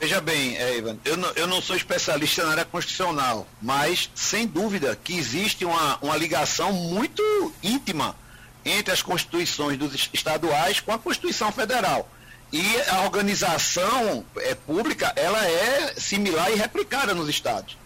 [0.00, 4.46] Veja bem, é, Ivan, eu não, eu não sou especialista na área constitucional, mas sem
[4.46, 7.22] dúvida que existe uma, uma ligação muito
[7.62, 8.16] íntima
[8.64, 12.08] entre as constituições dos estaduais com a Constituição Federal.
[12.50, 17.76] E a organização é, pública, ela é similar e replicada nos estados.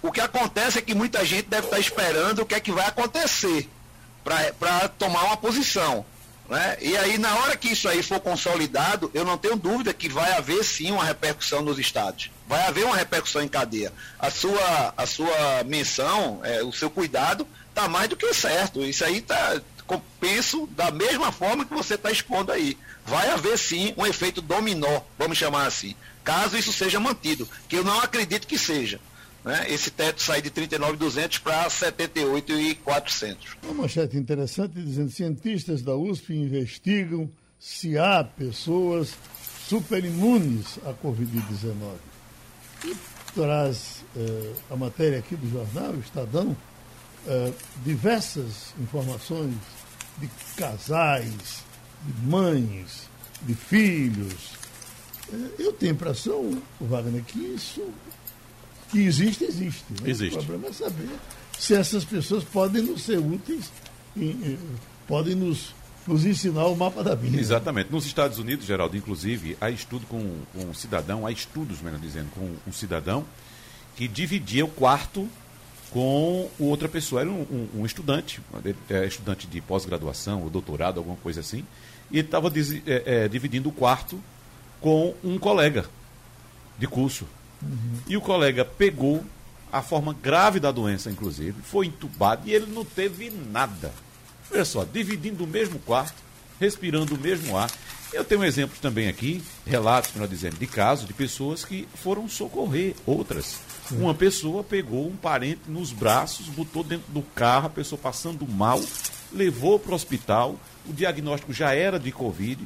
[0.00, 2.86] O que acontece é que muita gente deve estar esperando o que é que vai
[2.86, 3.68] acontecer
[4.22, 6.06] para tomar uma posição.
[6.52, 6.76] Né?
[6.82, 10.32] E aí, na hora que isso aí for consolidado, eu não tenho dúvida que vai
[10.32, 12.30] haver sim uma repercussão nos estados.
[12.46, 13.90] Vai haver uma repercussão em cadeia.
[14.18, 18.82] A sua, a sua menção, é, o seu cuidado, está mais do que certo.
[18.82, 19.62] Isso aí está,
[20.20, 22.76] penso, da mesma forma que você está expondo aí.
[23.06, 27.82] Vai haver sim um efeito dominó, vamos chamar assim, caso isso seja mantido, que eu
[27.82, 29.00] não acredito que seja
[29.44, 33.36] né, esse teto sair de 39.200 para 78.400.
[33.64, 37.28] Uma manchete interessante dizendo cientistas da USP investigam
[37.58, 39.14] se há pessoas
[39.68, 41.96] superimunes à Covid-19.
[42.84, 42.96] E
[43.34, 46.56] traz eh, a matéria aqui do jornal, Estadão,
[47.26, 47.52] eh,
[47.84, 49.54] diversas informações
[50.18, 51.64] de casais,
[52.02, 53.08] de mães,
[53.42, 54.52] de filhos.
[55.32, 57.82] Eh, eu tenho impressão, Wagner, que isso
[58.92, 59.84] que existe, existe.
[59.90, 60.10] Né?
[60.10, 60.38] Existe.
[60.38, 61.08] O problema é saber
[61.58, 63.72] se essas pessoas podem nos ser úteis,
[64.16, 64.58] e,
[65.08, 65.74] podem nos,
[66.06, 67.40] nos ensinar o mapa da vida.
[67.40, 67.90] Exatamente.
[67.90, 72.30] Nos Estados Unidos, Geraldo, inclusive, há estudo com, com um cidadão, há estudos, melhor dizendo,
[72.34, 73.24] com um cidadão
[73.96, 75.28] que dividia o quarto
[75.90, 77.22] com outra pessoa.
[77.22, 77.42] Era um,
[77.74, 78.40] um, um estudante,
[78.90, 81.64] é, estudante de pós-graduação ou doutorado, alguma coisa assim,
[82.10, 82.52] e ele estava
[82.86, 84.22] é, é, dividindo o quarto
[84.80, 85.86] com um colega
[86.78, 87.26] de curso.
[87.62, 87.98] Uhum.
[88.06, 89.24] E o colega pegou
[89.72, 93.92] a forma grave da doença, inclusive, foi entubado e ele não teve nada.
[94.52, 96.22] Olha só, dividindo o mesmo quarto,
[96.60, 97.70] respirando o mesmo ar.
[98.12, 102.94] Eu tenho exemplos também aqui, relatos, melhor dizendo, de casos de pessoas que foram socorrer
[103.06, 103.58] outras.
[103.88, 104.02] Sim.
[104.02, 108.78] Uma pessoa pegou um parente nos braços, botou dentro do carro, a pessoa passando mal,
[109.32, 110.56] levou para o hospital,
[110.86, 112.62] o diagnóstico já era de Covid,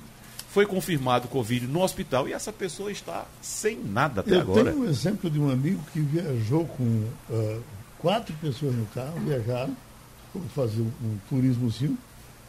[0.56, 4.60] foi confirmado Covid no hospital e essa pessoa está sem nada até Eu agora.
[4.60, 6.82] Eu tenho um exemplo de um amigo que viajou com
[7.28, 7.62] uh,
[7.98, 9.76] quatro pessoas no carro, viajaram,
[10.32, 11.98] foram fazer um, turismozinho.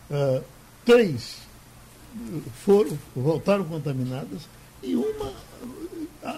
[0.09, 0.41] Uh,
[0.85, 1.39] três
[2.63, 4.43] foram, voltaram contaminadas
[4.81, 5.33] e uma,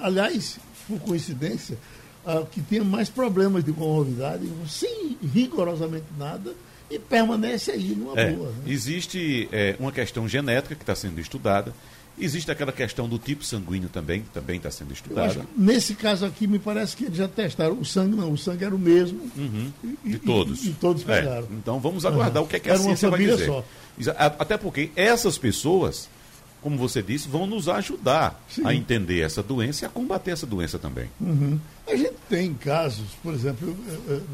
[0.01, 0.57] aliás,
[0.88, 1.78] por coincidência,
[2.26, 6.51] uh, que tinha mais problemas de comorbidade, sem rigorosamente nada,
[6.90, 8.50] e permanece aí numa é, boa.
[8.50, 8.64] Né?
[8.68, 11.74] Existe é, uma questão genética que está sendo estudada.
[12.22, 15.46] Existe aquela questão do tipo sanguíneo também, que também está sendo estudada.
[15.56, 17.80] nesse caso aqui, me parece que eles já testaram.
[17.80, 19.22] O sangue não, o sangue era o mesmo.
[19.38, 19.72] Uhum,
[20.04, 20.66] de e, todos.
[20.66, 21.48] E, e todos é, pegaram.
[21.50, 22.48] É, então vamos aguardar uhum.
[22.48, 23.46] o que, é que a ciência vai dizer.
[23.46, 23.64] Só.
[24.18, 26.10] Até porque essas pessoas,
[26.62, 28.64] como você disse, vão nos ajudar Sim.
[28.66, 31.10] a entender essa doença e a combater essa doença também.
[31.22, 31.58] Uhum.
[31.88, 33.78] A gente tem casos, por exemplo,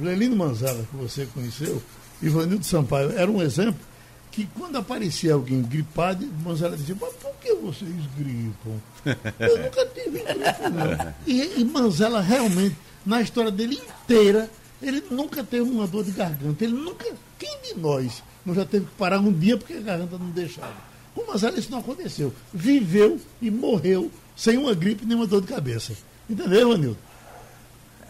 [0.01, 1.81] Lelino Manzala, que você conheceu,
[2.21, 3.79] Ivanildo Sampaio era um exemplo
[4.35, 8.81] que quando aparecia alguém gripado, Manzella dizia, mas por que vocês gripam?
[9.39, 11.13] Eu nunca tive gripe, não.
[11.25, 14.49] E, e Manzella realmente, na história dele inteira,
[14.81, 16.65] ele nunca teve uma dor de garganta.
[16.65, 17.05] Ele nunca,
[17.39, 20.75] quem de nós não já teve que parar um dia porque a garganta não deixava?
[21.13, 22.33] Com Manzella isso não aconteceu.
[22.53, 25.93] Viveu e morreu sem uma gripe nem uma dor de cabeça.
[26.29, 26.97] Entendeu, Anildo?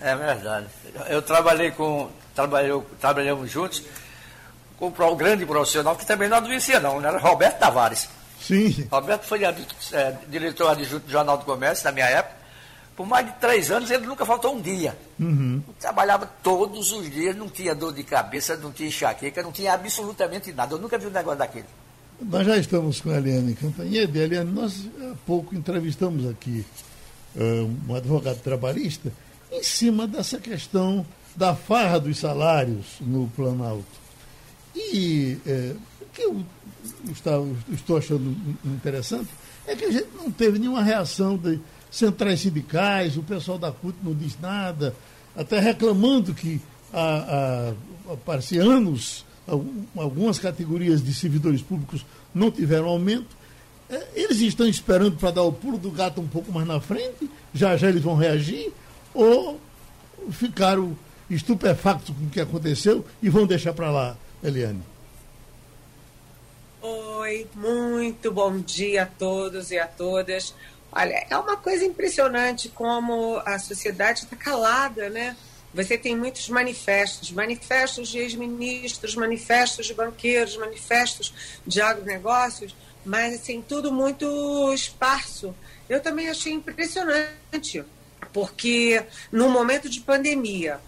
[0.01, 0.67] É verdade.
[1.09, 2.09] Eu trabalhei com.
[2.33, 3.81] Trabalhou, trabalhamos juntos
[4.77, 7.07] com um grande profissional que também não adoecia, não, né?
[7.07, 8.09] Era Roberto Tavares.
[8.41, 8.87] Sim.
[8.91, 12.35] Roberto foi é, diretor adjunto do Jornal do Comércio na minha época.
[12.95, 14.97] Por mais de três anos ele nunca faltou um dia.
[15.19, 15.61] Uhum.
[15.79, 20.53] Trabalhava todos os dias, não tinha dor de cabeça, não tinha enxaqueca, não tinha absolutamente
[20.53, 20.75] nada.
[20.75, 21.65] Eu nunca vi um negócio daquele.
[22.21, 24.17] Nós já estamos com a Eliane Cantanhede.
[24.17, 26.65] Eliane, nós há pouco entrevistamos aqui
[27.35, 29.11] uh, um advogado trabalhista
[29.55, 33.85] em cima dessa questão da farra dos salários no Planalto.
[34.75, 36.45] E é, o que eu
[37.71, 38.35] estou achando
[38.65, 39.29] interessante
[39.67, 43.95] é que a gente não teve nenhuma reação de centrais sindicais, o pessoal da CUT
[44.03, 44.95] não diz nada,
[45.35, 46.61] até reclamando que
[46.93, 47.73] há,
[48.09, 49.25] há, há anos
[49.95, 53.35] algumas categorias de servidores públicos não tiveram aumento.
[53.89, 57.29] É, eles estão esperando para dar o pulo do gato um pouco mais na frente,
[57.53, 58.73] já já eles vão reagir,
[59.15, 59.59] ou
[60.31, 60.95] ficaram
[61.29, 64.83] estupefactos com o que aconteceu e vão deixar para lá, Eliane?
[66.81, 70.53] Oi, muito bom dia a todos e a todas.
[70.91, 75.35] Olha, é uma coisa impressionante como a sociedade está calada, né?
[75.73, 81.33] Você tem muitos manifestos, manifestos de ex-ministros, manifestos de banqueiros, manifestos
[81.65, 85.53] de agronegócios, mas assim, tudo muito esparso.
[85.89, 87.83] Eu também achei impressionante,
[88.35, 90.81] porque no momento de pandemia,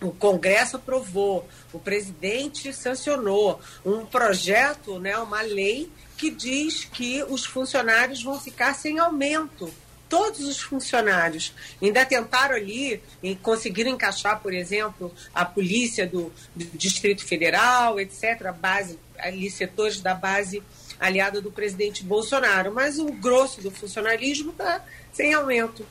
[0.00, 7.44] o Congresso aprovou, o presidente sancionou um projeto, né, uma lei que diz que os
[7.44, 9.68] funcionários vão ficar sem aumento.
[10.08, 11.52] Todos os funcionários
[11.82, 18.46] ainda tentaram ali e conseguiram encaixar, por exemplo, a polícia do, do Distrito Federal, etc.,
[18.46, 20.62] a base, ali setores da base
[21.00, 22.72] aliada do presidente Bolsonaro.
[22.72, 25.84] Mas o grosso do funcionalismo está sem aumento.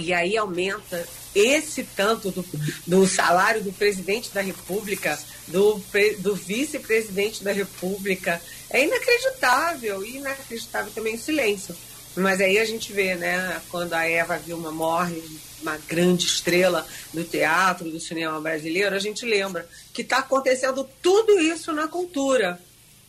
[0.00, 2.44] E aí aumenta esse tanto do,
[2.86, 5.80] do salário do presidente da República, do,
[6.18, 8.40] do vice-presidente da República.
[8.68, 11.76] É inacreditável, e inacreditável também o silêncio.
[12.16, 15.22] Mas aí a gente vê, né, quando a Eva Vilma morre,
[15.62, 21.38] uma grande estrela do teatro, do cinema brasileiro, a gente lembra que está acontecendo tudo
[21.38, 22.58] isso na cultura.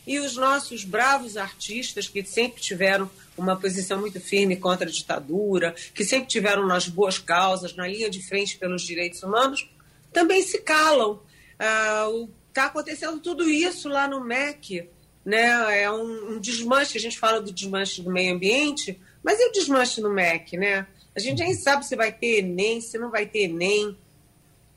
[0.06, 5.74] E os nossos bravos artistas, que sempre tiveram uma posição muito firme contra a ditadura,
[5.94, 9.70] que sempre tiveram nas boas causas, na linha de frente pelos direitos humanos,
[10.12, 11.22] também se calam.
[11.54, 14.90] Está ah, acontecendo tudo isso lá no MEC.
[15.24, 15.82] Né?
[15.84, 19.52] É um, um desmanche, a gente fala do desmanche do meio ambiente, mas e o
[19.52, 20.58] desmanche no MEC?
[20.58, 20.88] Né?
[21.16, 23.98] A gente nem sabe se vai ter Enem, se não vai ter Enem.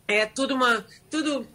[0.07, 0.85] É tudo uma.
[1.11, 1.47] Tudo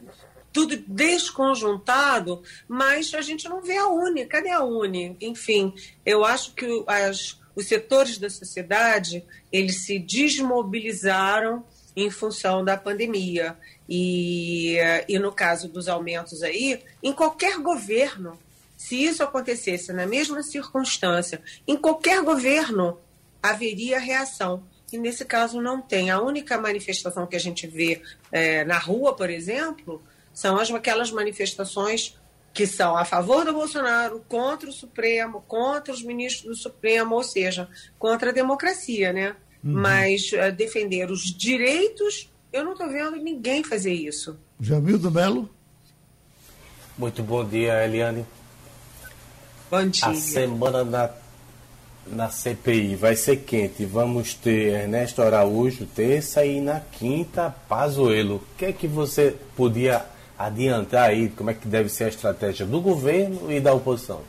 [0.52, 4.26] tudo desconjuntado, mas a gente não vê a Uni.
[4.26, 5.16] Cadê a Uni?
[5.22, 5.74] Enfim,
[6.06, 11.64] eu acho que as, os setores da sociedade eles se desmobilizaram
[11.96, 13.58] em função da pandemia.
[13.88, 14.78] E,
[15.08, 18.40] e no caso dos aumentos aí, em qualquer governo,
[18.78, 22.98] se isso acontecesse na mesma circunstância, em qualquer governo
[23.42, 24.64] haveria reação.
[24.92, 26.10] E nesse caso não tem.
[26.10, 30.02] A única manifestação que a gente vê é, na rua, por exemplo,
[30.40, 32.18] são as, aquelas manifestações
[32.54, 37.24] que são a favor do Bolsonaro, contra o Supremo, contra os ministros do Supremo, ou
[37.24, 37.68] seja,
[37.98, 39.36] contra a democracia, né?
[39.62, 39.74] Uhum.
[39.74, 44.40] Mas uh, defender os direitos, eu não estou vendo ninguém fazer isso.
[44.62, 45.50] Jamildo Melo?
[46.98, 48.26] Muito bom dia, Eliane.
[49.70, 50.08] Bom dia.
[50.08, 51.10] A semana na,
[52.08, 53.86] na CPI vai ser quente.
[53.86, 58.38] Vamos ter Ernesto Araújo terça e na quinta, Pazuello.
[58.38, 60.06] O que é que você podia
[60.40, 64.24] adiantar aí como é que deve ser a estratégia do governo e da oposição?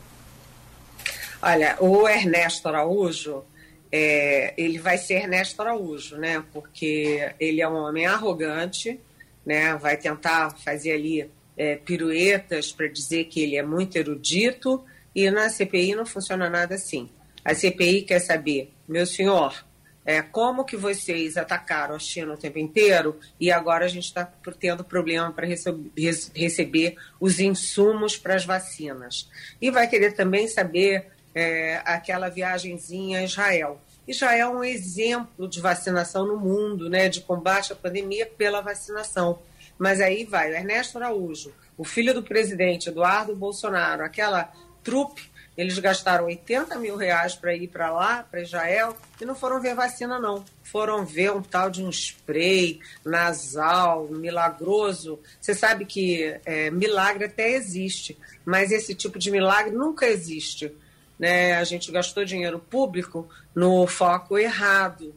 [1.41, 3.43] Olha, o Ernesto Araújo,
[3.89, 6.43] é, ele vai ser Ernesto Araújo, né?
[6.51, 8.99] Porque ele é um homem arrogante,
[9.45, 9.73] né?
[9.75, 14.83] Vai tentar fazer ali é, piruetas para dizer que ele é muito erudito
[15.15, 17.09] e na CPI não funciona nada assim.
[17.43, 19.65] A CPI quer saber, meu senhor,
[20.05, 24.25] é, como que vocês atacaram a China o tempo inteiro e agora a gente está
[24.59, 29.29] tendo problema para receber os insumos para as vacinas.
[29.61, 33.79] E vai querer também saber é, aquela viagemzinha a Israel.
[34.07, 39.39] Israel é um exemplo de vacinação no mundo, né, de combate à pandemia pela vacinação.
[39.77, 44.51] Mas aí vai o Ernesto Araújo, o filho do presidente Eduardo Bolsonaro, aquela
[44.83, 45.30] trupe
[45.61, 49.75] eles gastaram 80 mil reais para ir para lá, para Israel, e não foram ver
[49.75, 50.43] vacina, não.
[50.63, 55.19] Foram ver um tal de um spray nasal, milagroso.
[55.39, 60.75] Você sabe que é, milagre até existe, mas esse tipo de milagre nunca existe.
[61.19, 61.53] Né?
[61.53, 65.13] A gente gastou dinheiro público no foco errado.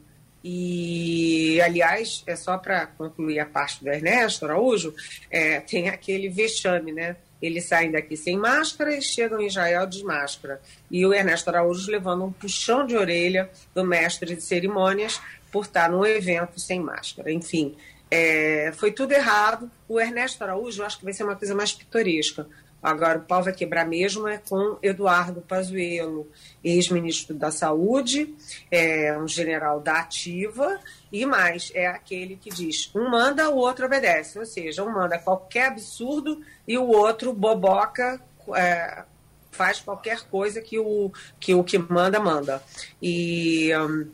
[0.46, 4.94] E, aliás, é só para concluir a parte do Ernesto Araújo,
[5.30, 7.16] é, tem aquele vexame, né?
[7.44, 10.60] Eles saem daqui sem máscara e chegam em Israel de máscara.
[10.90, 15.20] E o Ernesto Araújo levando um puxão de orelha do mestre de cerimônias
[15.52, 17.30] por estar num evento sem máscara.
[17.30, 17.76] Enfim,
[18.10, 19.70] é, foi tudo errado.
[19.86, 22.46] O Ernesto Araújo, eu acho que vai ser uma coisa mais pitoresca.
[22.84, 26.30] Agora, o pau vai quebrar mesmo é com Eduardo Pazuello,
[26.62, 28.34] ex-ministro da Saúde,
[28.70, 30.78] é um general da Ativa,
[31.10, 34.38] e mais, é aquele que diz, um manda, o outro obedece.
[34.38, 38.20] Ou seja, um manda qualquer absurdo e o outro boboca,
[38.54, 39.02] é,
[39.50, 41.10] faz qualquer coisa que o,
[41.40, 42.62] que o que manda, manda.
[43.00, 43.74] E...
[43.74, 44.10] Um,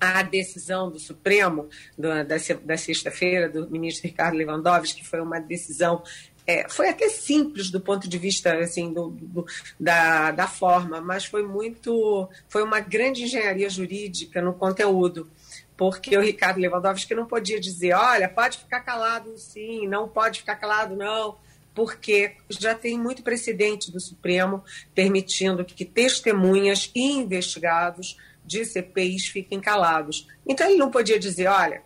[0.00, 6.02] a decisão do Supremo da, da sexta-feira do ministro Ricardo Lewandowski, que foi uma decisão
[6.50, 9.46] é, foi até simples do ponto de vista assim do, do,
[9.78, 15.30] da, da forma, mas foi muito foi uma grande engenharia jurídica no conteúdo,
[15.76, 20.56] porque o Ricardo Lewandowski não podia dizer, olha, pode ficar calado sim, não pode ficar
[20.56, 21.36] calado não,
[21.72, 29.60] porque já tem muito precedente do Supremo permitindo que testemunhas e investigados de CPIs fiquem
[29.60, 30.26] calados.
[30.44, 31.82] Então ele não podia dizer, olha,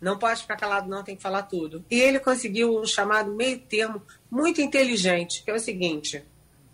[0.00, 1.84] não pode ficar calado, não, tem que falar tudo.
[1.90, 6.24] E ele conseguiu um chamado meio termo muito inteligente, que é o seguinte: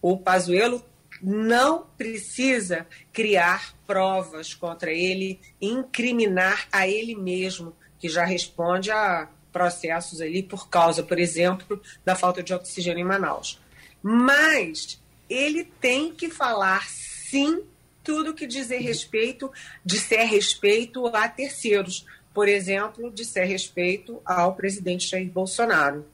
[0.01, 0.85] o Pazuello
[1.23, 10.21] não precisa criar provas contra ele, incriminar a ele mesmo, que já responde a processos
[10.21, 13.59] ali por causa, por exemplo, da falta de oxigênio em Manaus.
[14.03, 17.65] Mas ele tem que falar sim
[18.05, 19.51] tudo que dizer respeito,
[19.85, 22.07] disser respeito a terceiros
[22.37, 26.05] por exemplo, disser respeito ao presidente Jair Bolsonaro.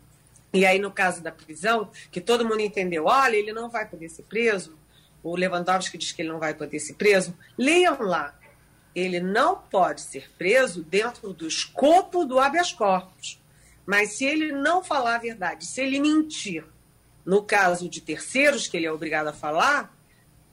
[0.54, 4.08] E aí, no caso da prisão, que todo mundo entendeu, olha, ele não vai poder
[4.08, 4.78] ser preso,
[5.20, 8.38] o Lewandowski diz que ele não vai poder ser preso, leiam lá.
[8.94, 13.40] Ele não pode ser preso dentro do escopo do habeas corpus.
[13.84, 16.64] Mas se ele não falar a verdade, se ele mentir,
[17.26, 19.92] no caso de terceiros que ele é obrigado a falar,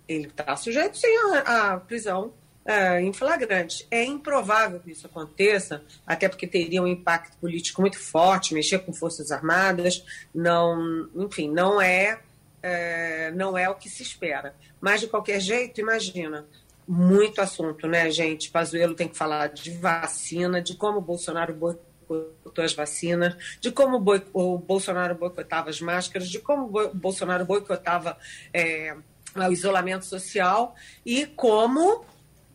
[0.08, 1.16] ele está sujeito sim
[1.46, 2.34] à prisão
[2.66, 3.88] é, em flagrante.
[3.90, 8.94] É improvável que isso aconteça, até porque teria um impacto político muito forte, mexer com
[8.94, 10.04] forças armadas,
[10.34, 12.20] não, enfim, não é,
[12.62, 14.54] é, não é o que se espera.
[14.80, 16.46] Mas de qualquer jeito, imagina,
[16.88, 18.50] muito assunto, né, gente?
[18.50, 24.04] Pazuello tem que falar de vacina, de como o Bolsonaro boicotou as vacinas, de como
[24.34, 28.18] o Bolsonaro boicotava as máscaras, de como o Bolsonaro boicotava
[28.52, 28.96] é,
[29.36, 32.04] o isolamento social e como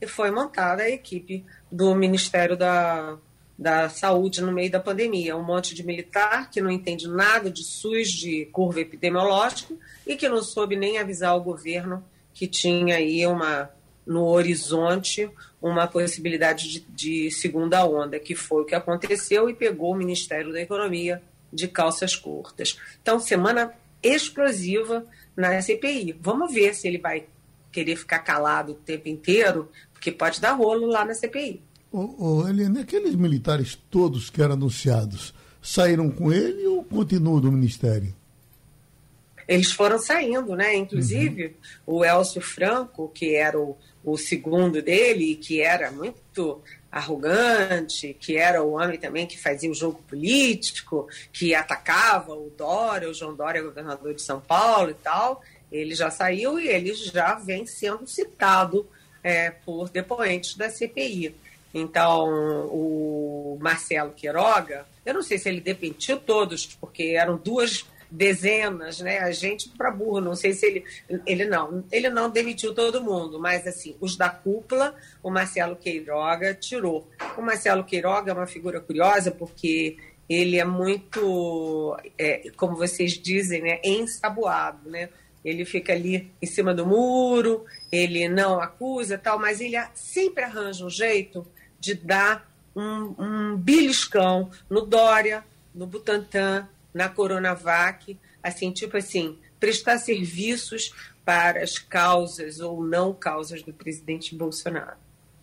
[0.07, 3.17] foi montada a equipe do Ministério da,
[3.59, 5.37] da Saúde no meio da pandemia.
[5.37, 9.75] Um monte de militar que não entende nada de SUS, de curva epidemiológica,
[10.07, 13.71] e que não soube nem avisar o governo que tinha aí uma
[14.07, 15.31] no horizonte
[15.63, 20.53] uma possibilidade de, de segunda onda, que foi o que aconteceu e pegou o Ministério
[20.53, 22.79] da Economia de calças curtas.
[23.01, 26.19] Então, semana explosiva na CPI.
[26.21, 27.25] Vamos ver se ele vai
[27.73, 29.71] querer ficar calado o tempo inteiro,
[30.05, 31.63] porque pode dar rolo lá na CPI.
[31.91, 32.45] Ô, ô,
[32.79, 35.33] aqueles militares todos que eram anunciados,
[35.63, 38.15] saíram com ele ou continuam no Ministério?
[39.49, 40.77] Eles foram saindo, né?
[40.77, 41.99] Inclusive, uhum.
[41.99, 46.61] o Elcio Franco, que era o, o segundo dele, que era muito
[46.93, 53.09] arrogante, que era o homem também que fazia o jogo político, que atacava o Dória,
[53.09, 55.43] o João Dória, governador de São Paulo e tal,
[55.73, 58.87] ele já saiu e ele já vem sendo citado
[59.25, 61.35] é, por depoentes da CPI.
[61.73, 69.01] Então, o Marcelo Queiroga, eu não sei se ele demitiu todos, porque eram duas dezenas,
[69.01, 69.19] né?
[69.19, 70.85] A gente para burro, não sei se ele
[71.27, 76.55] ele não, ele não demitiu todo mundo, mas assim, os da cúpula, o Marcelo Queiroga
[76.55, 77.11] tirou.
[77.37, 79.97] O Marcelo Queiroga é uma figura curiosa porque
[80.29, 85.09] ele é muito, é, como vocês dizem, né, ensaboado, né?
[85.45, 90.85] Ele fica ali em cima do muro, ele não acusa tal, mas ele sempre arranja
[90.85, 91.47] um jeito
[91.79, 99.99] de dar um, um beliscão no Dória, no Butantan, na Coronavac, assim, tipo assim, prestar
[99.99, 100.93] serviços
[101.25, 104.97] para as causas ou não causas do presidente Bolsonaro.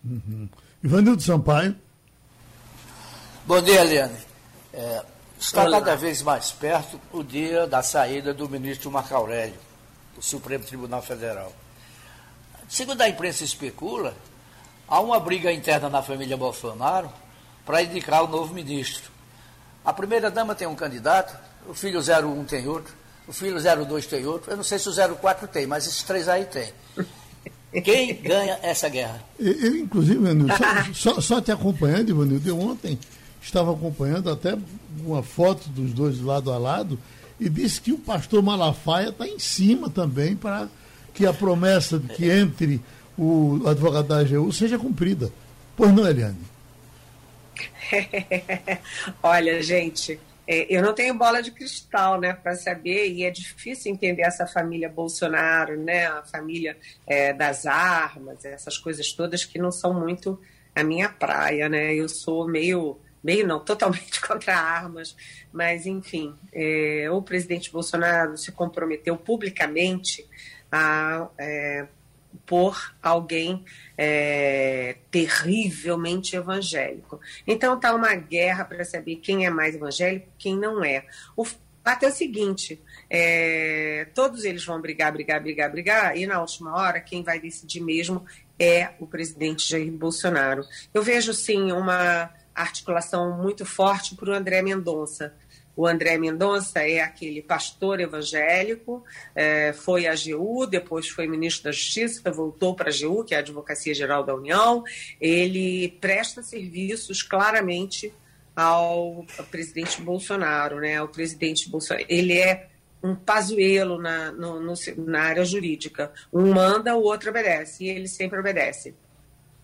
[0.04, 0.48] Uhum.
[0.82, 1.76] Ivanildo Sampaio.
[3.46, 4.16] Bom dia, Eliane.
[4.72, 5.04] É,
[5.38, 5.78] está Olá.
[5.78, 9.71] cada vez mais perto o dia da saída do ministro Marco Aurélio
[10.14, 11.52] do Supremo Tribunal Federal.
[12.68, 14.14] Segundo a imprensa especula,
[14.88, 17.10] há uma briga interna na família Bolsonaro
[17.64, 19.10] para indicar o novo ministro.
[19.84, 21.36] A primeira-dama tem um candidato,
[21.68, 22.94] o filho 01 tem outro,
[23.26, 26.28] o filho 02 tem outro, eu não sei se o 04 tem, mas esses três
[26.28, 26.72] aí tem.
[27.82, 29.22] Quem ganha essa guerra?
[29.38, 32.98] Eu, inclusive, Ivanildo, só, só, só, te acompanhando, Ivanildo, eu ontem
[33.40, 34.56] estava acompanhando até
[35.04, 36.98] uma foto dos dois lado a lado
[37.42, 40.68] e disse que o pastor Malafaia está em cima também para
[41.12, 42.80] que a promessa de que entre
[43.18, 45.32] o advogado da AGU seja cumprida.
[45.76, 46.38] Pois não, Eliane?
[49.22, 53.92] Olha, gente, é, eu não tenho bola de cristal, né, para saber, e é difícil
[53.92, 56.76] entender essa família Bolsonaro, né, a família
[57.06, 60.40] é, das armas, essas coisas todas que não são muito
[60.74, 65.16] a minha praia, né, eu sou meio, meio não, totalmente contra armas,
[65.52, 70.26] mas enfim, é, o presidente Bolsonaro se comprometeu publicamente
[70.70, 71.86] a é,
[72.46, 73.64] por alguém
[73.96, 77.20] é, terrivelmente evangélico.
[77.46, 81.04] Então está uma guerra para saber quem é mais evangélico, quem não é.
[81.36, 86.40] O fato é o seguinte: é, todos eles vão brigar, brigar, brigar, brigar, e na
[86.40, 88.24] última hora quem vai decidir mesmo
[88.58, 90.64] é o presidente Jair Bolsonaro.
[90.94, 95.34] Eu vejo sim uma articulação muito forte para o André Mendonça.
[95.74, 99.02] O André Mendonça é aquele pastor evangélico,
[99.34, 103.38] é, foi à AGU, depois foi ministro da Justiça, voltou para a AGU, que é
[103.38, 104.84] a Advocacia Geral da União.
[105.18, 108.12] Ele presta serviços claramente
[108.54, 111.00] ao, ao presidente Bolsonaro, né?
[111.02, 112.68] O presidente Bolsonaro, ele é
[113.02, 116.12] um pazuelo na, no, no, na área jurídica.
[116.32, 118.94] Um manda, o outro obedece, e ele sempre obedece.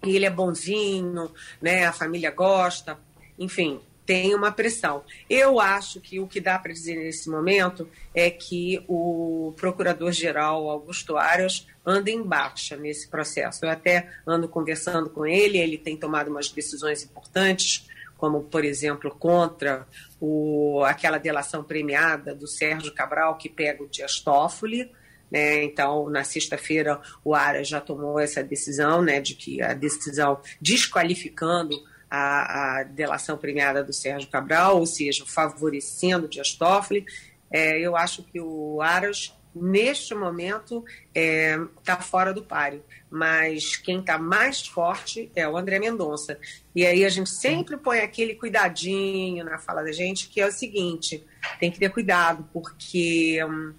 [0.03, 1.31] E ele é bonzinho,
[1.61, 1.87] né?
[1.87, 2.99] A família gosta,
[3.39, 5.05] enfim, tem uma pressão.
[5.29, 11.19] Eu acho que o que dá para dizer nesse momento é que o procurador-geral Augusto
[11.19, 13.67] Aras anda em baixa nesse processo.
[13.67, 17.87] Eu até ando conversando com ele, ele tem tomado umas decisões importantes,
[18.17, 19.87] como, por exemplo, contra
[20.19, 24.91] o, aquela delação premiada do Sérgio Cabral, que pega o Dias Toffoli,
[25.31, 25.65] né?
[25.65, 31.79] Então, na sexta-feira, o Aras já tomou essa decisão, né, de que a decisão desqualificando
[32.11, 37.05] a, a delação premiada do Sérgio Cabral, ou seja, favorecendo Dias Toffoli.
[37.51, 42.83] É, eu acho que o Aras, neste momento, está é, tá fora do páreo.
[43.11, 46.39] Mas quem está mais forte é o André Mendonça.
[46.75, 50.53] E aí a gente sempre põe aquele cuidadinho na fala da gente, que é o
[50.53, 51.25] seguinte:
[51.59, 53.73] tem que ter cuidado, porque hum,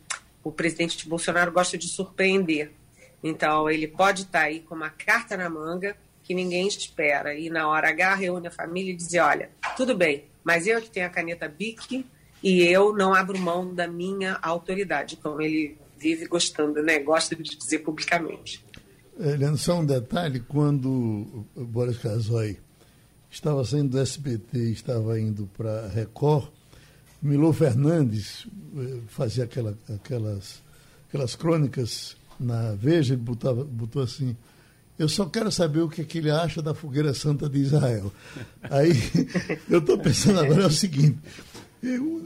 [0.43, 2.71] o presidente Bolsonaro gosta de surpreender.
[3.23, 7.33] Então, ele pode estar tá aí com uma carta na manga que ninguém espera.
[7.33, 10.89] E na hora H reúne a família e diz: olha, tudo bem, mas eu que
[10.89, 12.05] tenho a caneta BIC
[12.41, 16.99] e eu não abro mão da minha autoridade, como ele vive gostando, né?
[16.99, 18.63] Gosta de dizer publicamente.
[19.19, 22.57] Eliane, só um detalhe, quando o Boris Casoy
[23.29, 26.47] estava saindo do SBT e estava indo para Record,
[27.22, 28.47] Milô Fernandes
[28.78, 30.61] eh, fazia aquela, aquelas,
[31.07, 34.36] aquelas crônicas na Veja, ele botava, botou assim,
[34.97, 38.11] eu só quero saber o que, é que ele acha da fogueira santa de Israel.
[38.70, 38.93] Aí
[39.70, 41.17] eu estou pensando agora é o seguinte: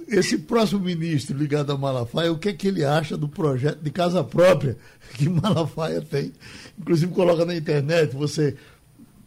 [0.08, 3.92] esse próximo ministro ligado a Malafaia, o que é que ele acha do projeto de
[3.92, 4.76] casa própria
[5.14, 6.34] que Malafaia tem?
[6.80, 8.56] Inclusive coloca na internet, você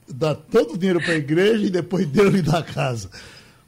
[0.08, 3.10] dá tanto dinheiro para a igreja e depois Deus lhe dá casa.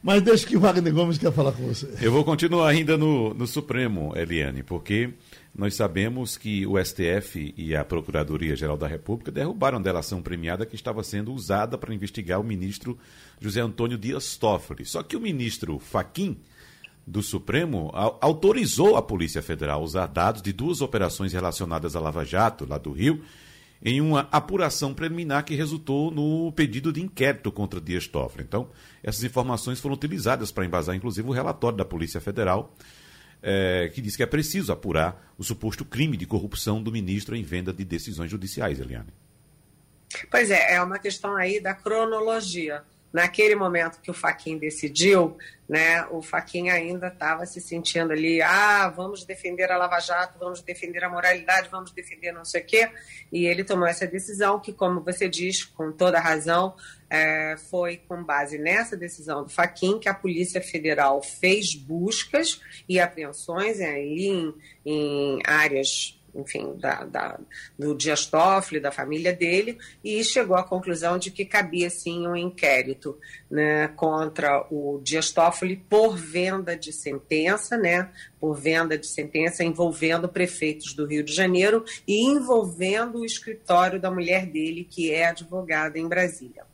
[0.03, 1.89] Mas deixa que Wagner Gomes quer falar com você.
[2.01, 5.13] Eu vou continuar ainda no, no Supremo, Eliane, porque
[5.55, 10.77] nós sabemos que o STF e a Procuradoria-Geral da República derrubaram a delação premiada que
[10.77, 12.97] estava sendo usada para investigar o ministro
[13.41, 14.85] José Antônio Dias Toffoli.
[14.85, 16.37] Só que o ministro Faquim
[17.05, 17.91] do Supremo
[18.21, 22.79] autorizou a Polícia Federal a usar dados de duas operações relacionadas à Lava Jato, lá
[22.79, 23.21] do Rio,
[23.83, 28.45] em uma apuração preliminar que resultou no pedido de inquérito contra Dias Toffoli.
[28.45, 28.71] Então,
[29.03, 32.75] essas informações foram utilizadas para embasar, inclusive, o relatório da Polícia Federal,
[33.43, 37.43] é, que diz que é preciso apurar o suposto crime de corrupção do ministro em
[37.43, 39.13] venda de decisões judiciais, Eliane.
[40.31, 42.83] Pois é, é uma questão aí da cronologia
[43.13, 45.37] naquele momento que o Faquin decidiu,
[45.69, 50.63] né, o Faquin ainda estava se sentindo ali, ah, vamos defender a Lava Jato, vamos
[50.63, 52.91] defender a moralidade, vamos defender não sei o quê,
[53.31, 56.75] e ele tomou essa decisão que, como você diz, com toda razão,
[57.11, 63.01] é, foi com base nessa decisão do Faquin que a Polícia Federal fez buscas e
[63.01, 64.55] apreensões ali em,
[64.85, 67.41] em áreas enfim, da, da,
[67.79, 72.37] do Dias Toffoli, da família dele, e chegou à conclusão de que cabia sim um
[72.37, 73.19] inquérito
[73.51, 78.11] né, contra o Dias Toffoli por venda de sentença, né,
[78.41, 84.11] por venda de sentença envolvendo prefeitos do Rio de Janeiro e envolvendo o escritório da
[84.11, 86.65] mulher dele, que é advogada em Brasília.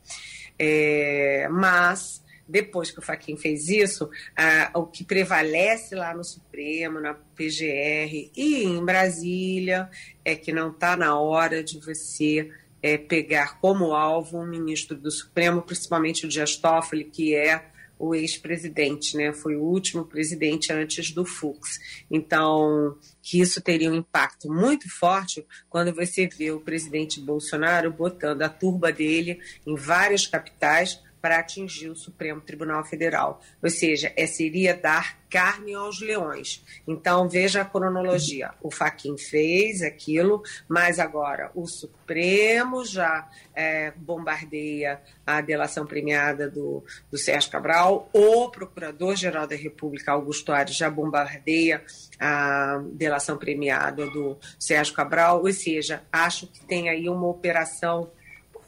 [0.59, 7.01] É, mas depois que o Faquin fez isso, ah, o que prevalece lá no Supremo,
[7.01, 9.88] na PGR e em Brasília
[10.24, 12.51] é que não está na hora de você
[12.82, 17.64] é, pegar como alvo um ministro do Supremo, principalmente o Dias Toffoli, que é
[17.99, 19.32] o ex-presidente, né?
[19.32, 21.78] Foi o último presidente antes do Fux.
[22.11, 28.42] Então, que isso teria um impacto muito forte quando você vê o presidente Bolsonaro botando
[28.42, 33.41] a turba dele em várias capitais para atingir o Supremo Tribunal Federal.
[33.62, 36.62] Ou seja, é, seria dar carne aos leões.
[36.87, 38.51] Então, veja a cronologia.
[38.61, 46.85] O Faquin fez aquilo, mas agora o Supremo já é, bombardeia a delação premiada do,
[47.11, 51.83] do Sérgio Cabral, o Procurador-Geral da República, Augusto Ares, já bombardeia
[52.20, 55.41] a delação premiada do Sérgio Cabral.
[55.41, 58.11] Ou seja, acho que tem aí uma operação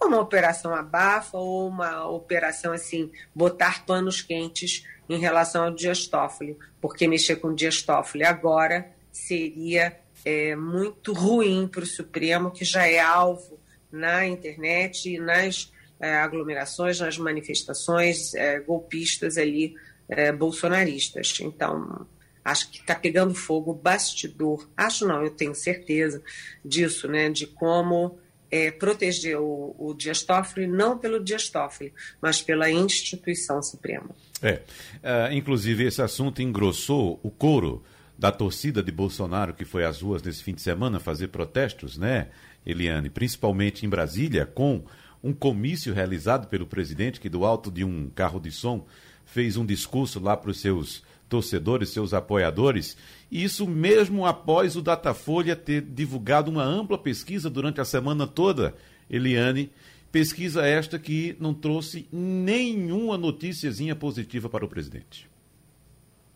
[0.00, 6.56] uma operação abafa ou uma operação assim, botar panos quentes em relação ao Dias Toffoli,
[6.80, 12.64] porque mexer com o Dias Toffoli agora seria é, muito ruim para o Supremo, que
[12.64, 13.58] já é alvo
[13.90, 19.74] na internet e nas é, aglomerações, nas manifestações é, golpistas ali,
[20.08, 21.38] é, bolsonaristas.
[21.40, 22.06] Então,
[22.44, 24.68] acho que está pegando fogo o bastidor.
[24.76, 26.22] Acho não, eu tenho certeza
[26.64, 27.30] disso, né?
[27.30, 28.18] De como
[28.50, 34.10] é, proteger o, o Dias Toffoli, não pelo Dias Toffoli, mas pela instituição suprema.
[34.42, 34.62] É,
[35.02, 37.82] uh, inclusive esse assunto engrossou o coro
[38.18, 42.28] da torcida de Bolsonaro que foi às ruas nesse fim de semana fazer protestos, né,
[42.64, 43.10] Eliane?
[43.10, 44.84] Principalmente em Brasília, com
[45.22, 48.86] um comício realizado pelo presidente que do alto de um carro de som
[49.24, 52.96] fez um discurso lá para os seus torcedores, seus apoiadores,
[53.30, 58.74] e isso mesmo após o Datafolha ter divulgado uma ampla pesquisa durante a semana toda,
[59.10, 59.72] Eliane,
[60.12, 65.28] pesquisa esta que não trouxe nenhuma noticiazinha positiva para o presidente.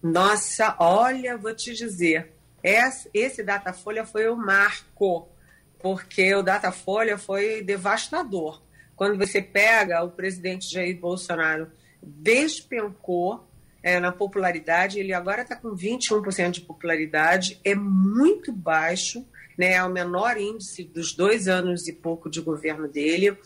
[0.03, 2.33] Nossa, olha, vou te dizer,
[2.63, 5.29] esse Datafolha foi o marco,
[5.79, 8.63] porque o Datafolha foi devastador.
[8.97, 11.71] Quando você pega o presidente Jair Bolsonaro
[12.03, 13.47] despencou
[13.83, 19.27] é, na popularidade, ele agora está com 21% de popularidade, é muito baixo,
[19.57, 23.37] né, é o menor índice dos dois anos e pouco de governo dele.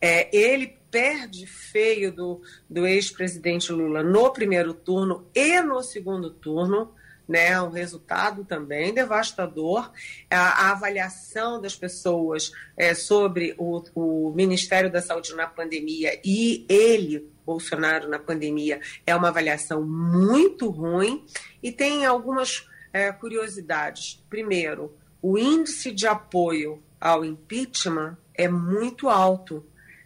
[0.00, 6.92] É, ele perde feio do, do ex-presidente Lula no primeiro turno e no segundo turno
[7.28, 9.90] né, um resultado também devastador.
[10.30, 16.66] A, a avaliação das pessoas é, sobre o, o, Ministério da Saúde na pandemia e
[16.68, 21.24] ele, Bolsonaro, na pandemia, é uma avaliação muito ruim
[21.62, 24.22] e tem algumas é, curiosidades.
[24.28, 29.64] Primeiro, o índice de apoio ao impeachment é muito alto.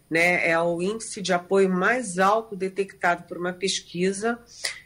[0.08, 4.38] Né, é o índice de apoio mais alto detectado por uma pesquisa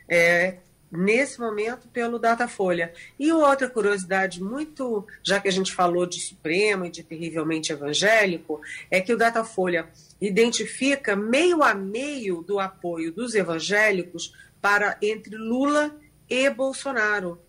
[0.08, 0.56] é,
[0.90, 2.92] nesse momento pelo Datafolha.
[3.18, 8.60] E outra curiosidade muito, já que a gente falou de Supremo e de terrivelmente evangélico,
[8.90, 9.88] é que o Datafolha
[10.20, 15.94] identifica meio a meio do apoio dos evangélicos para entre Lula
[16.28, 17.40] e Bolsonaro.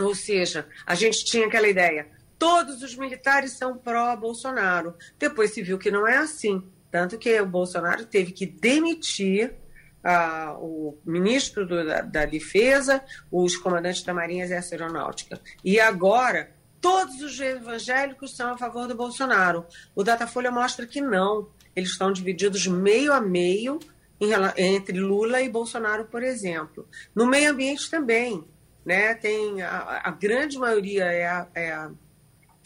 [0.00, 2.08] Ou seja, a gente tinha aquela ideia,
[2.38, 4.94] todos os militares são pró-Bolsonaro.
[5.18, 9.54] Depois se viu que não é assim, tanto que o Bolsonaro teve que demitir
[10.02, 15.40] ah, o ministro do, da, da, Defesa, os comandantes da Marinha e Aeronáutica.
[15.64, 19.66] E agora, todos os evangélicos são a favor do Bolsonaro.
[19.94, 21.48] O Datafolha mostra que não.
[21.74, 23.78] Eles estão divididos meio a meio
[24.20, 26.88] em, entre Lula e Bolsonaro, por exemplo.
[27.14, 28.44] No meio ambiente também.
[28.84, 29.14] Né?
[29.14, 31.90] Tem a, a grande maioria é a, é a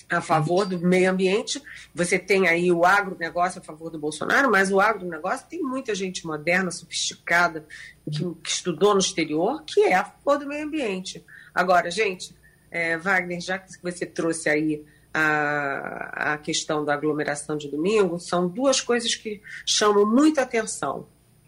[0.09, 1.63] a favor do meio ambiente.
[1.95, 6.27] Você tem aí o agronegócio a favor do Bolsonaro, mas o agronegócio tem muita gente
[6.27, 7.65] moderna, sofisticada,
[8.11, 11.25] que, que estudou no exterior, que é a favor do meio ambiente.
[11.55, 12.35] Agora, gente,
[12.71, 18.49] é, Wagner, já que você trouxe aí a, a questão da aglomeração de domingo, são
[18.49, 21.07] duas coisas que chamam muita atenção.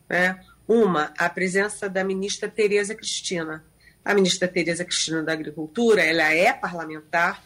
[0.08, 0.40] Né?
[0.68, 3.64] Uma, a presença da ministra Tereza Cristina.
[4.04, 7.42] A ministra Tereza Cristina da Agricultura, ela é parlamentar,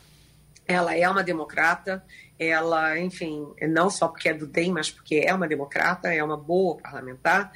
[0.70, 2.04] ela é uma democrata,
[2.38, 6.36] ela, enfim, não só porque é do DEM, mas porque é uma democrata, é uma
[6.36, 7.52] boa parlamentar,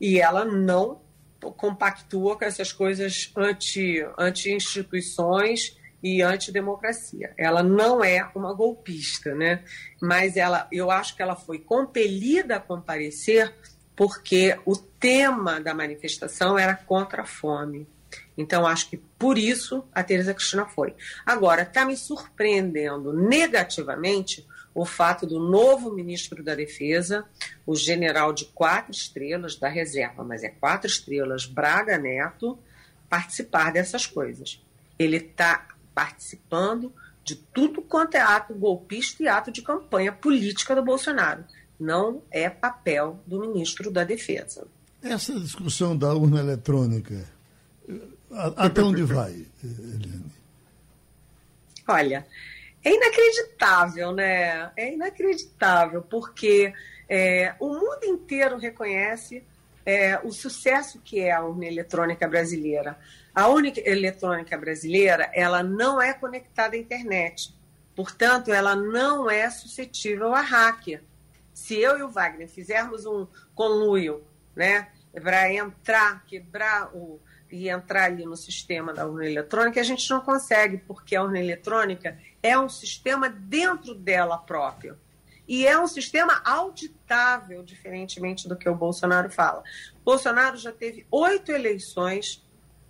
[0.00, 1.00] e ela não
[1.56, 3.32] compactua com essas coisas
[4.18, 7.32] anti-instituições anti e antidemocracia.
[7.36, 9.62] Ela não é uma golpista, né?
[10.00, 13.54] Mas ela, eu acho que ela foi compelida a comparecer
[13.94, 17.86] porque o tema da manifestação era contra a fome.
[18.36, 20.94] Então, acho que por isso a Tereza Cristina foi.
[21.24, 27.24] Agora, está me surpreendendo negativamente o fato do novo ministro da Defesa,
[27.66, 32.58] o general de quatro estrelas da reserva, mas é quatro estrelas, Braga Neto,
[33.08, 34.62] participar dessas coisas.
[34.98, 36.92] Ele está participando
[37.24, 41.42] de tudo quanto é ato golpista e ato de campanha política do Bolsonaro.
[41.80, 44.66] Não é papel do ministro da Defesa.
[45.02, 47.26] Essa discussão da urna eletrônica,
[48.56, 50.32] até onde vai, Eliane?
[51.88, 52.26] Olha,
[52.84, 54.70] é inacreditável, né?
[54.76, 56.72] É inacreditável, porque
[57.08, 59.42] é, o mundo inteiro reconhece
[59.84, 62.98] é, o sucesso que é a urna eletrônica brasileira.
[63.34, 67.54] A urna eletrônica brasileira, ela não é conectada à internet.
[67.94, 71.02] Portanto, ela não é suscetível a hacker.
[71.54, 74.22] Se eu e o Wagner fizermos um conluio,
[74.54, 77.20] né, para entrar, quebrar o,
[77.50, 81.38] e entrar ali no sistema da urna eletrônica, a gente não consegue, porque a urna
[81.38, 84.96] eletrônica é um sistema dentro dela própria.
[85.48, 89.62] E é um sistema auditável, diferentemente do que o Bolsonaro fala.
[90.04, 92.44] Bolsonaro já teve oito eleições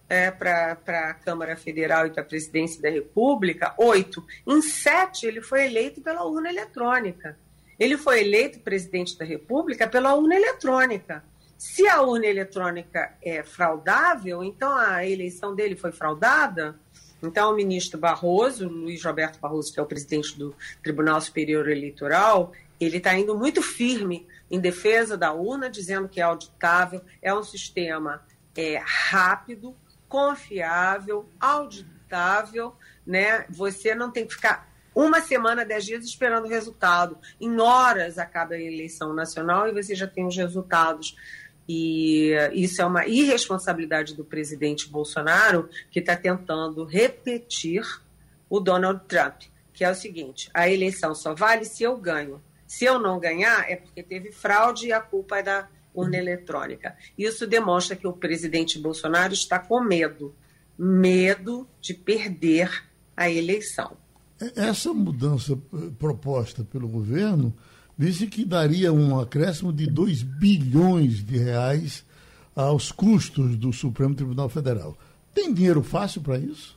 [0.09, 4.25] é, para a Câmara Federal e para a presidência da República, oito.
[4.47, 7.37] Em sete, ele foi eleito pela urna eletrônica.
[7.79, 11.23] Ele foi eleito presidente da República pela urna eletrônica.
[11.59, 16.79] Se a urna eletrônica é fraudável, então a eleição dele foi fraudada.
[17.23, 22.53] Então, o ministro Barroso, Luiz Roberto Barroso, que é o presidente do Tribunal Superior Eleitoral,
[22.79, 27.43] ele está indo muito firme em defesa da urna, dizendo que é auditável, é um
[27.43, 28.23] sistema
[28.55, 29.75] é, rápido,
[30.09, 32.77] confiável, auditável,
[33.07, 33.47] né?
[33.49, 37.19] Você não tem que ficar uma semana, dez dias esperando o resultado.
[37.39, 41.17] Em horas acaba a eleição nacional e você já tem os resultados.
[41.69, 47.83] E isso é uma irresponsabilidade do presidente Bolsonaro, que está tentando repetir
[48.49, 49.43] o Donald Trump,
[49.73, 52.41] que é o seguinte: a eleição só vale se eu ganho.
[52.67, 56.97] Se eu não ganhar, é porque teve fraude e a culpa é da urna eletrônica.
[57.17, 60.35] Isso demonstra que o presidente Bolsonaro está com medo
[60.79, 62.85] medo de perder
[63.17, 63.97] a eleição.
[64.55, 67.55] Essa mudança eh, proposta pelo governo
[67.97, 72.05] disse que daria um acréscimo de 2 bilhões de reais
[72.55, 74.97] aos custos do Supremo Tribunal Federal.
[75.35, 76.77] Tem dinheiro fácil para isso?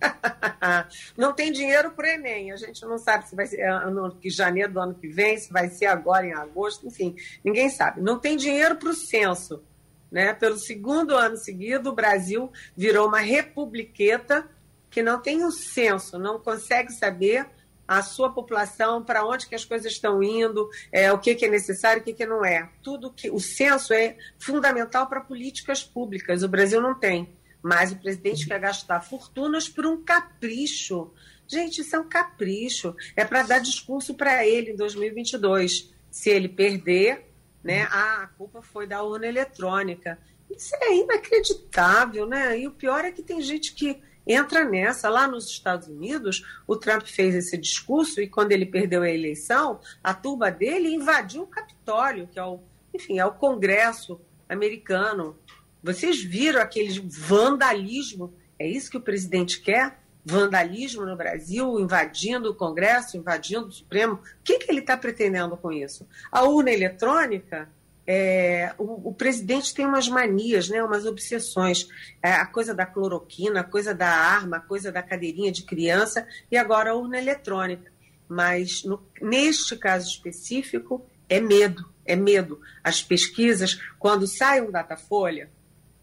[1.16, 2.52] não tem dinheiro para o Enem.
[2.52, 5.68] A gente não sabe se vai ser no janeiro do ano que vem, se vai
[5.68, 8.00] ser agora em agosto, enfim, ninguém sabe.
[8.00, 9.62] Não tem dinheiro para o censo.
[10.10, 10.32] Né?
[10.32, 14.48] Pelo segundo ano seguido, o Brasil virou uma republiqueta
[14.90, 17.46] que não tem um censo, não consegue saber
[17.88, 21.48] a sua população, para onde que as coisas estão indo, é, o que, que é
[21.48, 22.68] necessário, o que, que não é.
[22.82, 26.42] Tudo que o censo é fundamental para políticas públicas.
[26.42, 27.34] O Brasil não tem.
[27.62, 31.10] Mas o presidente quer gastar fortunas por um capricho.
[31.46, 32.94] Gente, isso é um capricho.
[33.16, 35.90] É para dar discurso para ele em 2022.
[36.10, 37.24] Se ele perder,
[37.64, 40.18] né, ah, a culpa foi da urna eletrônica.
[40.50, 42.58] Isso é inacreditável, né?
[42.60, 45.08] E o pior é que tem gente que entra nessa.
[45.08, 49.80] Lá nos Estados Unidos, o Trump fez esse discurso e quando ele perdeu a eleição,
[50.04, 52.60] a turba dele invadiu o Capitólio, que é o,
[52.94, 55.36] enfim, é o Congresso americano.
[55.82, 58.34] Vocês viram aquele vandalismo?
[58.58, 59.98] É isso que o presidente quer?
[60.24, 64.14] Vandalismo no Brasil, invadindo o Congresso, invadindo o Supremo.
[64.14, 66.06] O que, que ele está pretendendo com isso?
[66.30, 67.68] A urna eletrônica
[68.10, 71.86] é, o, o, presidente tem umas manias, né, umas obsessões.
[72.22, 76.26] É, a coisa da cloroquina, a coisa da arma, a coisa da cadeirinha de criança
[76.50, 77.92] e agora a urna eletrônica.
[78.26, 82.58] Mas no, neste caso específico, é medo, é medo.
[82.82, 85.50] As pesquisas, quando sai um Datafolha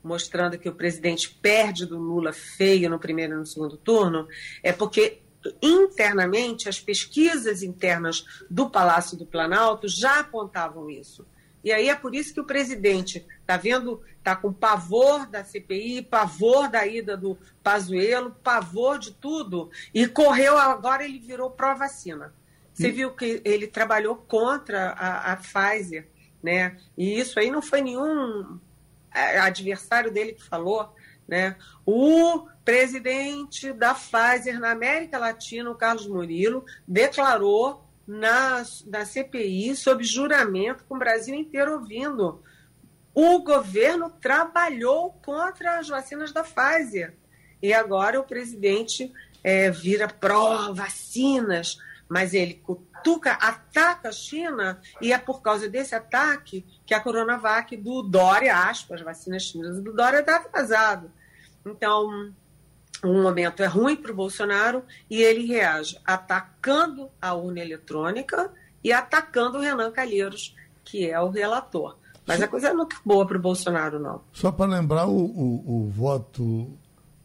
[0.04, 4.28] mostrando que o presidente perde do Lula feio no primeiro e no segundo turno,
[4.62, 5.24] é porque
[5.60, 11.26] internamente as pesquisas internas do Palácio do Planalto já apontavam isso.
[11.66, 16.04] E aí é por isso que o presidente está vendo, está com pavor da CPI,
[16.04, 22.32] pavor da ida do Pazuello, pavor de tudo, e correu, agora ele virou pró-vacina.
[22.72, 22.94] Você hum.
[22.94, 26.08] viu que ele trabalhou contra a, a Pfizer,
[26.44, 26.78] né?
[26.96, 28.60] E isso aí não foi nenhum
[29.12, 30.94] é, adversário dele que falou,
[31.28, 31.56] né?
[31.84, 40.04] O presidente da Pfizer na América Latina, o Carlos Murilo, declarou na, na CPI sob
[40.04, 42.42] juramento, com o Brasil inteiro ouvindo.
[43.14, 47.16] O governo trabalhou contra as vacinas da Pfizer.
[47.62, 49.12] E agora o presidente
[49.44, 51.78] é, vira pró-vacinas,
[52.08, 57.76] mas ele cutuca, ataca a China, e é por causa desse ataque que a Coronavac
[57.78, 61.12] do Dória, aspas, vacinas chinesas do Dória está atrasado.
[61.66, 62.34] Então,
[63.08, 68.52] um momento é ruim para o Bolsonaro e ele reage atacando a urna eletrônica
[68.84, 71.98] e atacando o Renan Calheiros, que é o relator.
[72.26, 74.22] Mas a coisa não está boa para o Bolsonaro, não.
[74.34, 76.76] Só para lembrar, o, o, o, voto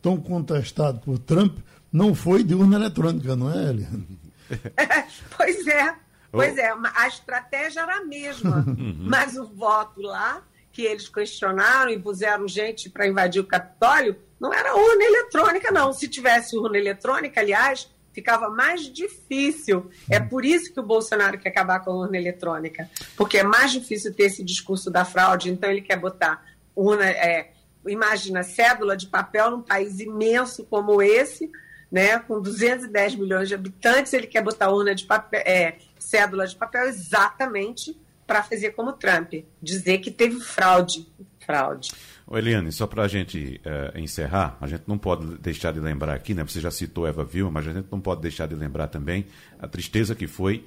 [0.03, 1.59] tão contestado por Trump
[1.93, 4.21] não foi de urna eletrônica, não é, Eliane?
[5.37, 5.95] pois é,
[6.31, 6.71] pois é.
[6.95, 9.07] A estratégia era a mesma, uhum.
[9.09, 14.53] mas o voto lá, que eles questionaram e puseram gente para invadir o Capitólio, não
[14.55, 15.93] era urna eletrônica, não.
[15.93, 19.91] Se tivesse urna eletrônica, aliás, ficava mais difícil.
[20.09, 23.73] É por isso que o Bolsonaro quer acabar com a urna eletrônica, porque é mais
[23.73, 27.53] difícil ter esse discurso da fraude, então ele quer botar urna, é,
[27.87, 31.51] imagina, cédula de papel num país imenso como esse,
[31.91, 36.57] né, com 210 milhões de habitantes, ele quer botar urna de papel, é, cédula de
[36.57, 41.07] papel exatamente para fazer como Trump, dizer que teve fraude.
[41.41, 41.91] Fraude.
[42.39, 46.33] Eliane, só para a gente uh, encerrar, a gente não pode deixar de lembrar aqui,
[46.33, 46.45] né?
[46.45, 49.27] Você já citou Eva Vilma, mas a gente não pode deixar de lembrar também
[49.59, 50.65] a tristeza que foi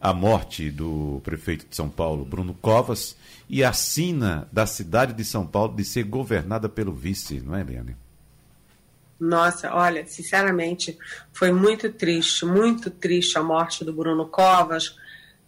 [0.00, 3.16] a morte do prefeito de São Paulo, Bruno Covas,
[3.48, 7.60] e a sina da cidade de São Paulo de ser governada pelo vice, não é,
[7.60, 7.96] Eliane?
[9.18, 10.98] Nossa, olha, sinceramente,
[11.32, 14.96] foi muito triste, muito triste a morte do Bruno Covas,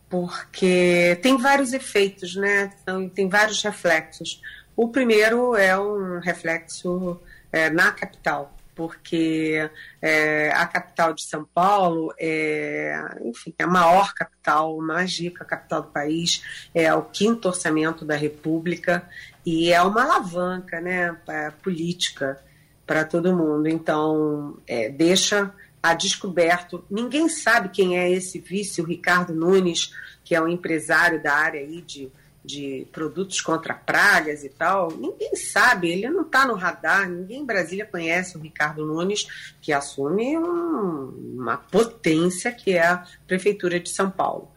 [0.08, 2.72] porque tem vários efeitos, né?
[3.14, 4.40] Tem vários reflexos.
[4.77, 7.18] O primeiro é um reflexo
[7.51, 9.70] é, na capital, porque
[10.03, 15.81] é, a capital de São Paulo é, enfim, é a maior capital, mais rica capital
[15.81, 16.43] do país,
[16.74, 19.09] é o quinto orçamento da República
[19.47, 21.16] e é uma alavanca né,
[21.62, 22.39] política
[22.87, 23.66] para todo mundo.
[23.66, 25.53] Então, é, deixa
[25.83, 26.85] a descoberto.
[26.91, 31.61] Ninguém sabe quem é esse vice, o Ricardo Nunes, que é um empresário da área
[31.61, 32.11] aí de
[32.47, 37.44] de produtos contra pragas e tal, ninguém sabe, ele não está no radar, ninguém em
[37.44, 39.26] Brasília conhece o Ricardo Nunes,
[39.61, 44.51] que assume um, uma potência que é a Prefeitura de São Paulo.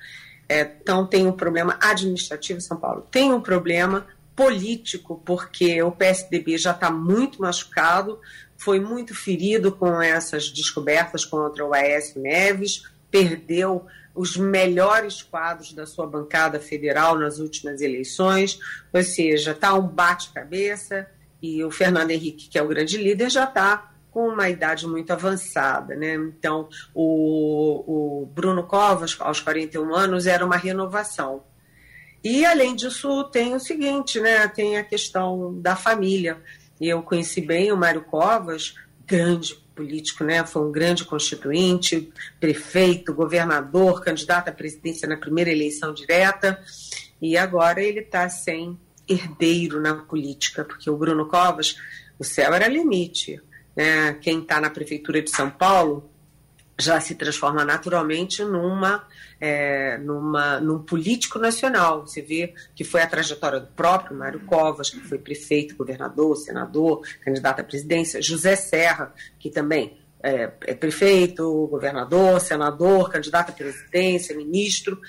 [0.47, 5.91] É, então tem um problema administrativo em São Paulo, tem um problema político, porque o
[5.91, 8.19] PSDB já está muito machucado,
[8.57, 15.85] foi muito ferido com essas descobertas contra o Aécio Neves, perdeu os melhores quadros da
[15.85, 18.59] sua bancada federal nas últimas eleições,
[18.91, 21.07] ou seja, está um bate-cabeça
[21.41, 25.11] e o Fernando Henrique, que é o grande líder, já está com uma idade muito
[25.11, 25.95] avançada.
[25.95, 26.15] Né?
[26.15, 31.43] Então, o, o Bruno Covas, aos 41 anos, era uma renovação.
[32.23, 34.47] E, além disso, tem o seguinte, né?
[34.47, 36.37] tem a questão da família.
[36.81, 40.45] Eu conheci bem o Mário Covas, grande político, né?
[40.45, 46.61] Foi um grande constituinte, prefeito, governador, candidato à presidência na primeira eleição direta,
[47.21, 48.77] e agora ele está sem
[49.07, 51.77] herdeiro na política, porque o Bruno Covas,
[52.19, 53.41] o céu era limite.
[53.73, 54.13] Né?
[54.21, 56.11] Quem está na prefeitura de São Paulo
[56.79, 59.05] já se transforma naturalmente numa,
[59.39, 62.07] é, numa, num político nacional.
[62.07, 67.01] Você vê que foi a trajetória do próprio Mário Covas, que foi prefeito, governador, senador,
[67.23, 74.35] candidato à presidência, José Serra, que também é, é prefeito, governador, senador, candidato à presidência,
[74.35, 74.99] ministro.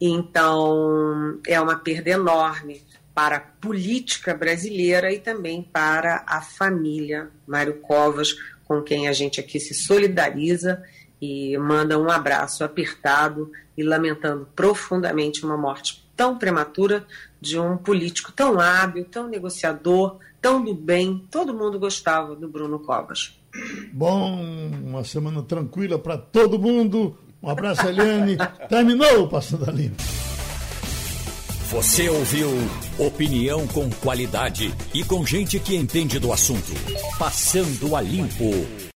[0.00, 2.82] Então, é uma perda enorme
[3.14, 9.40] para a política brasileira e também para a família Mário Covas, com quem a gente
[9.40, 10.82] aqui se solidariza
[11.20, 17.06] e manda um abraço apertado e lamentando profundamente uma morte tão prematura
[17.40, 21.24] de um político tão hábil, tão negociador, tão do bem.
[21.30, 23.38] Todo mundo gostava do Bruno Covas.
[23.92, 24.42] Bom,
[24.84, 27.16] uma semana tranquila para todo mundo.
[27.42, 28.36] Um abraço, Eliane.
[28.68, 30.02] Terminou o Passando a Limpo.
[31.70, 32.48] Você ouviu
[32.98, 36.72] opinião com qualidade e com gente que entende do assunto.
[37.18, 38.78] Passando a Limpo.